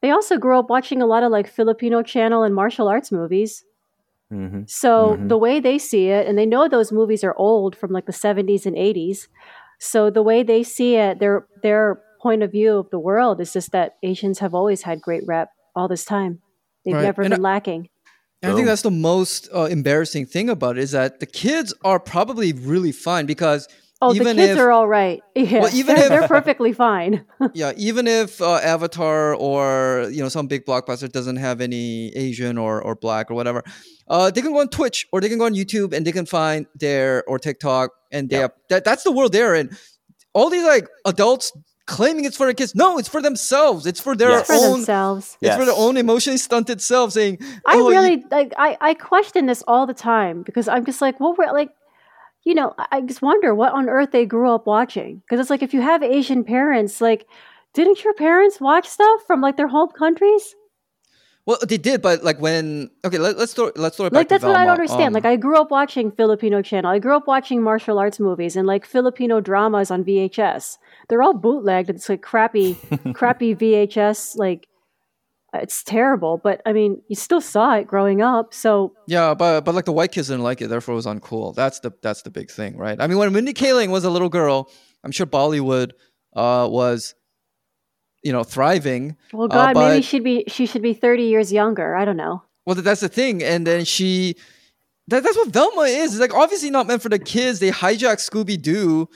[0.00, 3.64] they also grow up watching a lot of like filipino channel and martial arts movies
[4.32, 4.62] Mm-hmm.
[4.66, 5.28] So mm-hmm.
[5.28, 8.12] the way they see it, and they know those movies are old from like the
[8.12, 9.28] 70s and 80s.
[9.78, 13.52] So the way they see it, their their point of view of the world is
[13.52, 16.40] just that Asians have always had great rep all this time.
[16.84, 17.02] They've right.
[17.02, 17.88] never and been I, lacking.
[18.42, 21.98] I think that's the most uh, embarrassing thing about it is that the kids are
[21.98, 23.66] probably really fine because
[24.00, 25.20] Oh, even the kids if, are all right.
[25.34, 27.24] Yeah, well, even they're, if, they're perfectly fine.
[27.54, 32.58] yeah, even if uh, Avatar or you know some big blockbuster doesn't have any Asian
[32.58, 33.64] or or black or whatever,
[34.08, 36.26] uh, they can go on Twitch or they can go on YouTube and they can
[36.26, 38.52] find their or TikTok and they yep.
[38.52, 39.76] have, that that's the world they're in.
[40.32, 41.52] All these like adults
[41.88, 42.74] claiming it's for their kids.
[42.76, 43.86] No, it's for themselves.
[43.86, 44.48] It's for their yes.
[44.50, 44.60] own.
[44.60, 45.26] For themselves.
[45.40, 45.58] It's yes.
[45.58, 47.12] for their own emotionally stunted self.
[47.12, 50.84] Saying, oh, "I really you- like." I I question this all the time because I'm
[50.84, 51.70] just like, well, we're like
[52.44, 55.16] you know, I just wonder what on earth they grew up watching.
[55.16, 57.26] Because it's like if you have Asian parents, like,
[57.74, 60.54] didn't your parents watch stuff from like their home countries?
[61.44, 64.20] Well, they did, but like when okay, let, us throw let's throw it back.
[64.20, 65.08] Like that's what I don't understand.
[65.08, 66.90] Um, like I grew up watching Filipino channel.
[66.90, 70.76] I grew up watching martial arts movies and like Filipino dramas on VHS.
[71.08, 71.90] They're all bootlegged.
[71.90, 72.74] It's like crappy,
[73.14, 74.36] crappy VHS.
[74.36, 74.68] Like
[75.54, 76.38] it's terrible.
[76.38, 78.52] But I mean, you still saw it growing up.
[78.52, 81.54] So yeah, but but like the white kids didn't like it, therefore it was uncool.
[81.54, 83.00] That's the that's the big thing, right?
[83.00, 84.70] I mean, when Mindy Kaling was a little girl,
[85.04, 85.92] I'm sure Bollywood
[86.34, 87.14] uh, was
[88.22, 89.16] you know thriving.
[89.32, 91.96] Well, uh, God, but, maybe she'd be she should be thirty years younger.
[91.96, 92.42] I don't know.
[92.66, 94.36] Well, that's the thing, and then she.
[95.06, 96.12] That, that's what Velma is.
[96.12, 97.60] It's like obviously not meant for the kids.
[97.60, 99.08] They hijack Scooby Doo,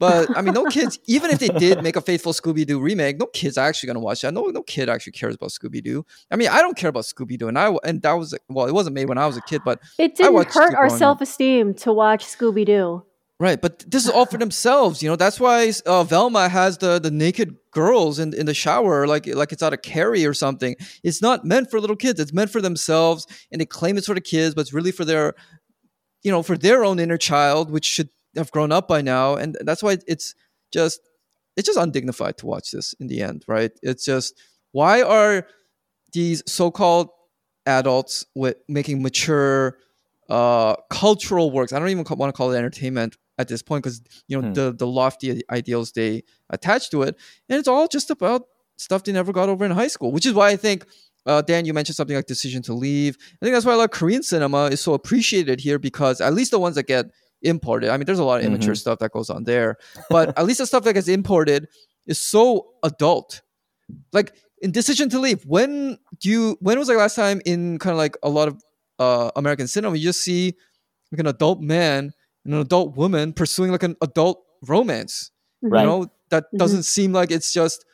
[0.00, 0.98] but I mean, no kids.
[1.06, 4.00] even if they did make a faithful Scooby Doo remake, no kids are actually gonna
[4.00, 4.32] watch that.
[4.34, 6.04] No, no kid actually cares about Scooby Doo.
[6.30, 8.72] I mean, I don't care about Scooby Doo, and I and that was well, it
[8.72, 11.92] wasn't made when I was a kid, but it didn't hurt our self esteem to
[11.92, 13.04] watch Scooby Doo.
[13.38, 15.16] Right, but this is all for themselves, you know.
[15.16, 19.52] That's why uh, Velma has the the naked girls in, in the shower, like like
[19.52, 20.76] it's out of Carrie or something.
[21.02, 22.20] It's not meant for little kids.
[22.20, 25.04] It's meant for themselves, and they claim it's for the kids, but it's really for
[25.04, 25.34] their,
[26.22, 29.34] you know, for their own inner child, which should have grown up by now.
[29.34, 30.34] And that's why it's
[30.72, 31.00] just
[31.56, 33.72] it's just undignified to watch this in the end, right?
[33.82, 34.34] It's just
[34.72, 35.46] why are
[36.12, 37.08] these so-called
[37.66, 39.78] adults with making mature
[40.28, 41.72] uh, cultural works.
[41.72, 44.54] I don't even want to call it entertainment at this point because you know hmm.
[44.54, 47.16] the the lofty ideals they attach to it,
[47.48, 48.42] and it's all just about
[48.76, 50.12] stuff they never got over in high school.
[50.12, 50.86] Which is why I think
[51.26, 53.16] uh, Dan, you mentioned something like Decision to Leave.
[53.20, 56.32] I think that's why a lot of Korean cinema is so appreciated here because at
[56.32, 57.06] least the ones that get
[57.42, 57.90] imported.
[57.90, 58.78] I mean, there's a lot of immature mm-hmm.
[58.78, 59.76] stuff that goes on there,
[60.08, 61.68] but at least the stuff that gets imported
[62.06, 63.42] is so adult.
[64.12, 66.56] Like in Decision to Leave, when do you?
[66.60, 68.62] When was the last time in kind of like a lot of
[68.98, 70.54] uh, American cinema, you just see
[71.12, 72.12] like an adult man
[72.44, 75.30] and an adult woman pursuing like an adult romance.
[75.62, 75.80] Right.
[75.80, 76.58] You know, that mm-hmm.
[76.58, 77.84] doesn't seem like it's just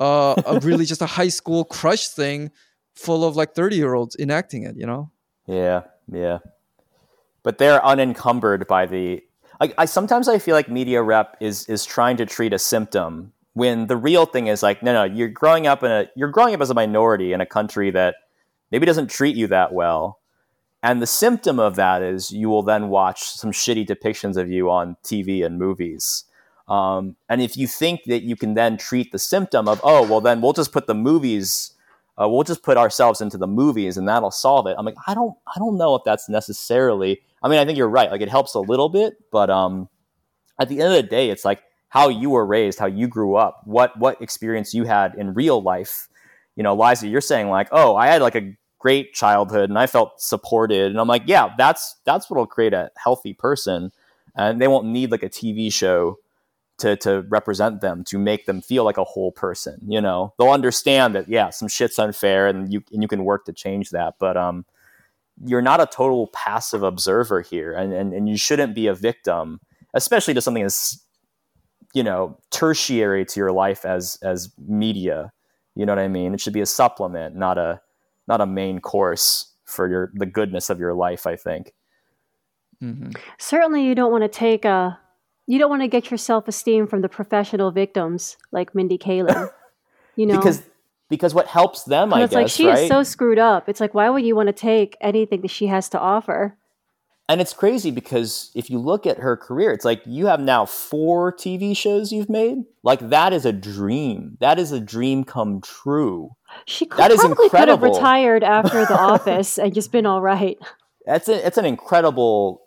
[0.00, 2.50] uh, a really just a high school crush thing
[2.94, 5.10] full of like 30 year olds enacting it, you know?
[5.46, 6.38] Yeah, yeah.
[7.42, 9.22] But they're unencumbered by the
[9.60, 13.32] like I sometimes I feel like media rep is is trying to treat a symptom
[13.54, 16.54] when the real thing is like, no, no, you're growing up in a you're growing
[16.54, 18.16] up as a minority in a country that
[18.70, 20.18] maybe doesn't treat you that well.
[20.82, 24.68] And the symptom of that is you will then watch some shitty depictions of you
[24.70, 26.24] on TV and movies.
[26.66, 30.20] Um, and if you think that you can then treat the symptom of, oh, well,
[30.20, 31.71] then we'll just put the movies,
[32.20, 34.76] uh, we'll just put ourselves into the movies and that'll solve it.
[34.78, 37.20] I'm like, I don't, I don't know if that's necessarily.
[37.42, 38.10] I mean, I think you're right.
[38.10, 39.88] Like, it helps a little bit, but um,
[40.60, 43.34] at the end of the day, it's like how you were raised, how you grew
[43.34, 46.08] up, what what experience you had in real life.
[46.56, 49.86] You know, Liza, you're saying like, oh, I had like a great childhood and I
[49.86, 50.90] felt supported.
[50.90, 53.92] And I'm like, yeah, that's that's what'll create a healthy person.
[54.34, 56.18] And they won't need like a TV show
[56.78, 59.78] to to represent them to make them feel like a whole person.
[59.86, 63.44] You know, they'll understand that yeah, some shit's unfair and you and you can work
[63.46, 64.14] to change that.
[64.18, 64.64] But um,
[65.44, 69.60] you're not a total passive observer here, and and, and you shouldn't be a victim,
[69.94, 71.02] especially to something as
[71.94, 75.32] you know tertiary to your life as as media.
[75.74, 76.34] You know what I mean?
[76.34, 77.80] It should be a supplement, not a
[78.26, 81.26] not a main course for your the goodness of your life.
[81.26, 81.72] I think.
[82.82, 83.10] Mm-hmm.
[83.38, 84.98] Certainly, you don't want to take a
[85.46, 89.50] you don't want to get your self esteem from the professional victims like Mindy Kaling.
[90.14, 90.62] You know, because
[91.08, 92.80] because what helps them, I it's guess, like she right?
[92.80, 93.66] is so screwed up.
[93.66, 96.58] It's like why would you want to take anything that she has to offer?
[97.28, 100.66] And it's crazy because if you look at her career, it's like you have now
[100.66, 102.58] four TV shows you've made.
[102.82, 104.36] Like that is a dream.
[104.40, 106.32] That is a dream come true.
[106.66, 107.78] She could, that is probably incredible.
[107.78, 110.58] could have retired after The Office and just been all right.
[111.06, 112.61] That's a, it's an incredible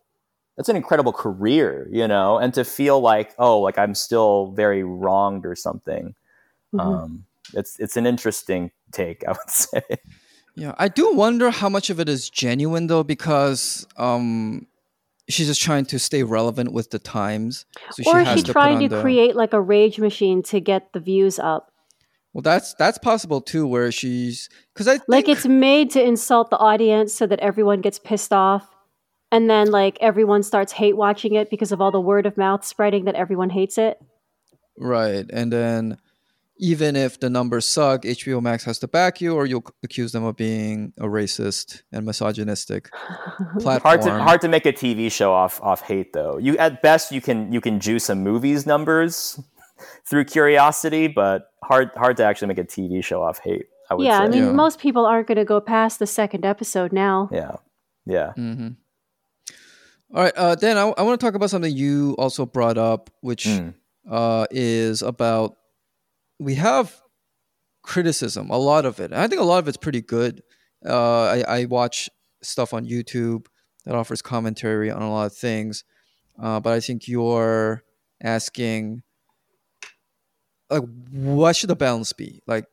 [0.58, 4.84] that's an incredible career, you know, and to feel like oh, like I'm still very
[4.84, 6.16] wronged or something.
[6.74, 6.80] Mm-hmm.
[6.80, 9.82] Um, it's it's an interesting take, I would say.
[10.56, 14.68] Yeah, I do wonder how much of it is genuine though, because um,
[15.28, 17.66] she's just trying to stay relevant with the times.
[17.92, 20.94] So or she is she trying to, to create like a rage machine to get
[20.94, 21.72] the views up?
[22.34, 26.50] Well, that's that's possible too, where she's because I think, like it's made to insult
[26.50, 28.75] the audience so that everyone gets pissed off,
[29.36, 32.64] and then like everyone starts hate watching it because of all the word of mouth
[32.64, 34.02] spreading that everyone hates it.
[34.78, 35.98] Right, and then
[36.58, 40.24] even if the numbers suck, HBO Max has to back you, or you'll accuse them
[40.24, 42.90] of being a racist and misogynistic
[43.60, 43.82] platform.
[43.82, 46.38] Hard to hard to make a TV show off off hate though.
[46.38, 49.38] You at best you can you can juice some movies numbers
[50.10, 53.66] through curiosity, but hard hard to actually make a TV show off hate.
[53.92, 54.24] I yeah, say.
[54.24, 54.52] I mean, yeah.
[54.54, 57.30] most people aren't going to go past the second episode now.
[57.32, 57.58] Yeah,
[58.06, 58.32] yeah.
[58.38, 58.70] Mm-hmm.
[60.14, 63.10] All right, uh, Dan, I, I want to talk about something you also brought up,
[63.22, 63.74] which mm.
[64.10, 65.58] uh, is about
[66.40, 67.02] we have
[67.84, 69.12] criticism, a lot of it.
[69.12, 70.42] And I think a lot of it's pretty good
[70.86, 72.10] Uh, I, I watch
[72.42, 73.48] stuff on YouTube
[73.86, 75.84] that offers commentary on a lot of things,
[76.40, 77.82] uh, but I think you're
[78.22, 79.02] asking
[80.70, 82.42] like what should the balance be?
[82.48, 82.66] Like,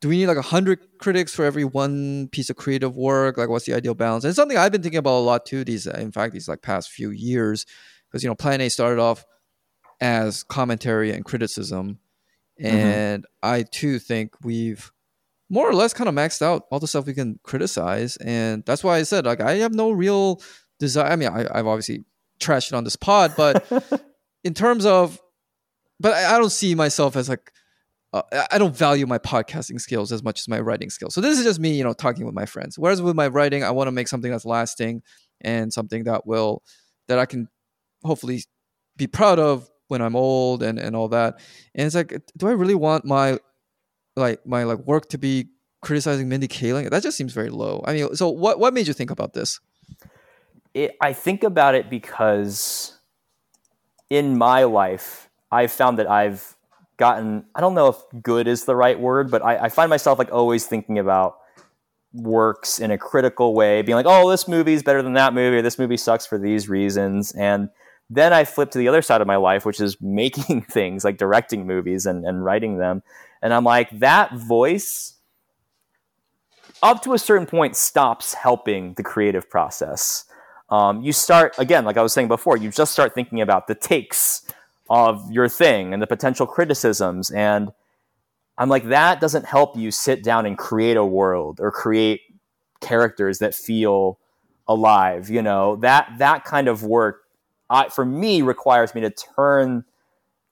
[0.00, 3.36] do we need like a hundred critics for every one piece of creative work?
[3.36, 4.24] Like, what's the ideal balance?
[4.24, 5.64] And it's something I've been thinking about a lot too.
[5.64, 7.66] These, in fact, these like past few years,
[8.08, 9.24] because you know, Plan A started off
[10.00, 11.98] as commentary and criticism,
[12.60, 12.76] mm-hmm.
[12.76, 13.50] and mm-hmm.
[13.54, 14.92] I too think we've
[15.50, 18.84] more or less kind of maxed out all the stuff we can criticize, and that's
[18.84, 20.40] why I said like I have no real
[20.78, 21.10] desire.
[21.10, 22.04] I mean, I, I've obviously
[22.38, 23.66] trashed it on this pod, but
[24.44, 25.20] in terms of,
[25.98, 27.50] but I, I don't see myself as like
[28.12, 31.14] uh, I don't value my podcasting skills as much as my writing skills.
[31.14, 32.78] So this is just me, you know, talking with my friends.
[32.78, 35.02] Whereas with my writing, I want to make something that's lasting
[35.40, 36.62] and something that will
[37.08, 37.48] that I can
[38.04, 38.42] hopefully
[38.96, 41.40] be proud of when I'm old and and all that.
[41.74, 43.38] And it's like, do I really want my
[44.16, 45.48] like my like work to be
[45.82, 46.90] criticizing Mindy Kaling?
[46.90, 47.82] That just seems very low.
[47.86, 49.60] I mean, so what what made you think about this?
[50.74, 52.98] It, I think about it because
[54.10, 56.57] in my life, I've found that I've
[56.98, 60.18] gotten I don't know if good is the right word, but I, I find myself
[60.18, 61.38] like always thinking about
[62.12, 65.62] works in a critical way, being like, oh, this movie's better than that movie, or
[65.62, 67.32] this movie sucks for these reasons.
[67.32, 67.70] And
[68.10, 71.16] then I flip to the other side of my life, which is making things like
[71.16, 73.02] directing movies and, and writing them.
[73.42, 75.16] And I'm like, that voice,
[76.82, 80.24] up to a certain point, stops helping the creative process.
[80.70, 83.74] Um, you start, again, like I was saying before, you just start thinking about the
[83.74, 84.44] takes
[84.88, 87.30] of your thing and the potential criticisms.
[87.30, 87.70] And
[88.56, 92.20] I'm like, that doesn't help you sit down and create a world or create
[92.80, 94.18] characters that feel
[94.66, 95.30] alive.
[95.30, 97.22] You know, that, that kind of work,
[97.70, 99.84] I, for me, requires me to turn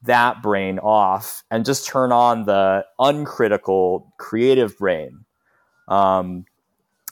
[0.06, 5.24] that brain off and just turn on the uncritical creative brain
[5.88, 6.44] um,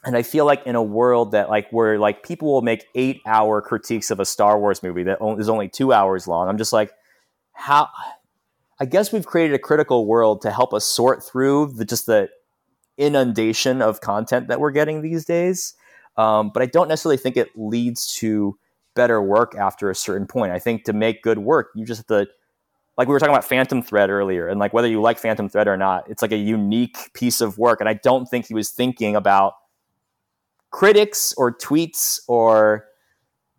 [0.05, 3.21] and i feel like in a world that like where like people will make eight
[3.27, 6.73] hour critiques of a star wars movie that is only two hours long i'm just
[6.73, 6.93] like
[7.55, 7.89] how
[8.79, 12.29] i guess we've created a critical world to help us sort through the just the
[12.97, 15.75] inundation of content that we're getting these days
[16.17, 18.57] um, but i don't necessarily think it leads to
[18.95, 22.07] better work after a certain point i think to make good work you just have
[22.07, 22.29] to
[22.97, 25.67] like we were talking about Phantom Thread earlier, and like whether you like Phantom Thread
[25.67, 27.81] or not, it's like a unique piece of work.
[27.81, 29.55] And I don't think he was thinking about
[30.71, 32.87] critics or tweets or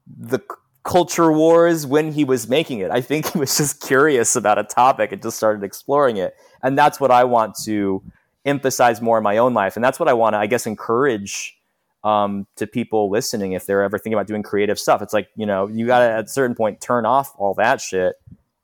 [0.05, 0.39] the
[0.85, 2.91] culture wars when he was making it.
[2.91, 6.35] I think he was just curious about a topic and just started exploring it.
[6.63, 8.01] And that's what I want to
[8.45, 9.75] emphasize more in my own life.
[9.75, 11.57] And that's what I want to, I guess, encourage
[12.03, 15.01] um, to people listening if they're ever thinking about doing creative stuff.
[15.01, 17.81] It's like, you know, you got to at a certain point turn off all that
[17.81, 18.15] shit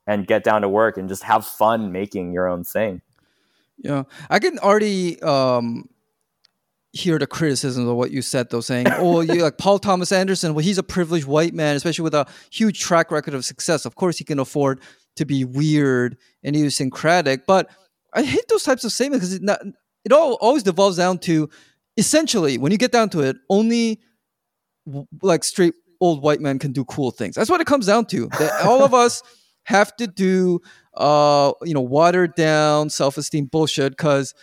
[0.06, 3.02] and get down to work and just have fun making your own thing.
[3.80, 5.90] Yeah, I can already um,
[6.94, 10.54] hear the criticisms of what you said, though, saying, "Oh, you like Paul Thomas Anderson?
[10.54, 13.86] Well, he's a privileged white man, especially with a huge track record of success.
[13.86, 14.82] Of course, he can afford
[15.16, 17.70] to be weird and idiosyncratic." But
[18.14, 19.62] I hate those types of statements because it, not,
[20.04, 21.50] it all always devolves down to
[21.98, 24.00] essentially, when you get down to it, only
[25.22, 27.36] like straight old white men can do cool things.
[27.36, 28.28] That's what it comes down to.
[28.40, 29.22] That all of us
[29.64, 30.60] have to do
[30.98, 34.34] uh you know watered down self-esteem bullshit because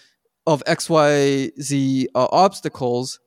[0.49, 3.20] of xyz uh, obstacles.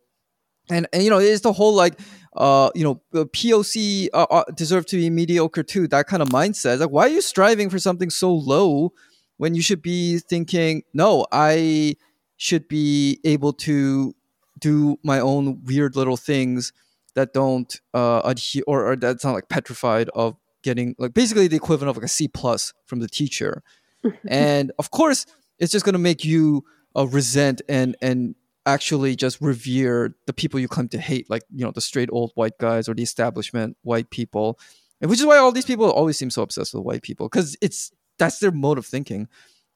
[0.69, 1.99] And and you know it's the whole like
[2.35, 6.79] uh you know poc uh, uh, deserve to be mediocre too that kind of mindset.
[6.79, 8.93] Like why are you striving for something so low
[9.37, 11.95] when you should be thinking no i
[12.37, 14.13] should be able to
[14.59, 16.71] do my own weird little things
[17.15, 21.55] that don't uh adhere or, or that's not like petrified of getting like basically the
[21.55, 23.63] equivalent of like a C plus from the teacher,
[24.27, 25.25] and of course
[25.59, 26.63] it's just going to make you
[26.95, 28.35] uh, resent and and
[28.65, 32.31] actually just revere the people you claim to hate, like you know the straight old
[32.35, 34.59] white guys or the establishment white people,
[34.99, 37.57] and which is why all these people always seem so obsessed with white people because
[37.61, 39.27] it's that's their mode of thinking.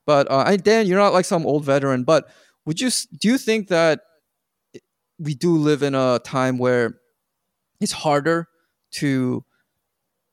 [0.05, 2.29] But uh, I, Dan, you're not like some old veteran, but
[2.65, 2.89] would you
[3.19, 4.01] do you think that
[5.17, 6.99] we do live in a time where
[7.79, 8.47] it's harder
[8.91, 9.43] to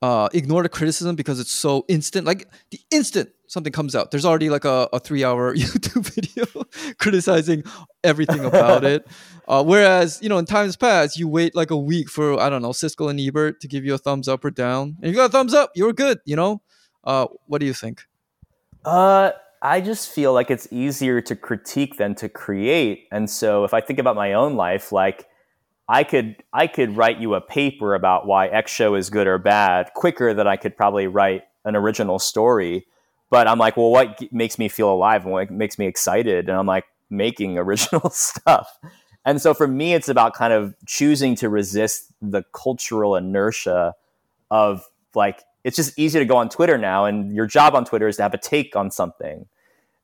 [0.03, 2.27] uh, ignore the criticism because it's so instant.
[2.27, 6.45] Like the instant something comes out, there's already like a, a three hour YouTube video
[6.99, 7.63] criticizing
[8.03, 9.07] everything about it.
[9.45, 12.61] Uh, whereas, you know, in times past, you wait like a week for, I don't
[12.61, 14.95] know, Siskel and Ebert to give you a thumbs up or down.
[15.01, 16.61] And you got a thumbs up, you were good, you know?
[17.03, 18.03] Uh, what do you think?
[18.85, 19.31] Uh,
[19.61, 23.09] I just feel like it's easier to critique than to create.
[23.11, 25.27] And so if I think about my own life, like,
[25.87, 29.37] I could I could write you a paper about why X show is good or
[29.37, 32.85] bad quicker than I could probably write an original story.
[33.29, 36.49] But I'm like, well, what makes me feel alive and what makes me excited?
[36.49, 38.77] And I'm like, making original stuff.
[39.25, 43.93] and so for me, it's about kind of choosing to resist the cultural inertia
[44.51, 48.07] of like, it's just easy to go on Twitter now, and your job on Twitter
[48.07, 49.45] is to have a take on something.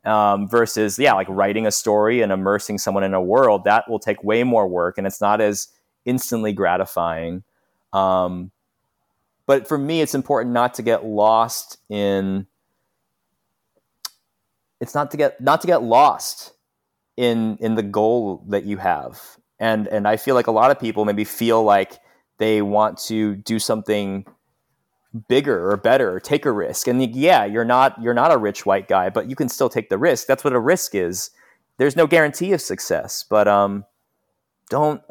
[0.05, 3.99] Um, versus, yeah, like writing a story and immersing someone in a world that will
[3.99, 5.67] take way more work, and it's not as
[6.05, 7.43] instantly gratifying.
[7.91, 8.51] Um,
[9.45, 12.47] but for me, it's important not to get lost in.
[14.79, 16.53] It's not to get not to get lost
[17.19, 19.21] in in the goal that you have
[19.59, 21.99] and and i feel like a lot of people maybe feel like
[22.37, 24.25] they want to do something
[25.27, 26.87] bigger or better or take a risk.
[26.87, 29.89] And yeah you're not you're not a rich white guy but you can still take
[29.89, 30.27] the risk.
[30.27, 31.31] That's what a risk is.
[31.77, 33.85] There's no guarantee of success but um
[34.69, 35.01] don't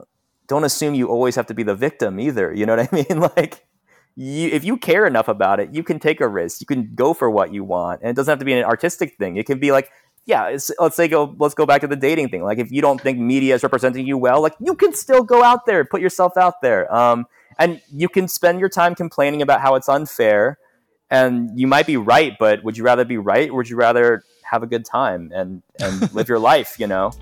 [0.47, 2.53] don't assume you always have to be the victim either.
[2.53, 3.21] You know what i mean?
[3.21, 3.67] Like
[4.15, 6.61] you, if you care enough about it you can take a risk.
[6.61, 8.03] You can go for what you want.
[8.03, 9.37] And it doesn't have to be an artistic thing.
[9.37, 9.91] It can be like
[10.29, 12.45] yeah, let's say go let's go back to the dating thing.
[12.45, 15.43] Like if you don't think media is representing you well, like you can still go
[15.43, 17.27] out there, put yourself out there, um,
[17.59, 20.59] and you can spend your time complaining about how it's unfair.
[21.11, 24.23] And you might be right, but would you rather be right, or would you rather
[24.43, 26.79] have a good time and and live your life?
[26.79, 27.13] You know,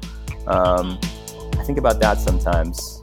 [0.47, 0.99] um,
[1.59, 3.01] I think about that sometimes.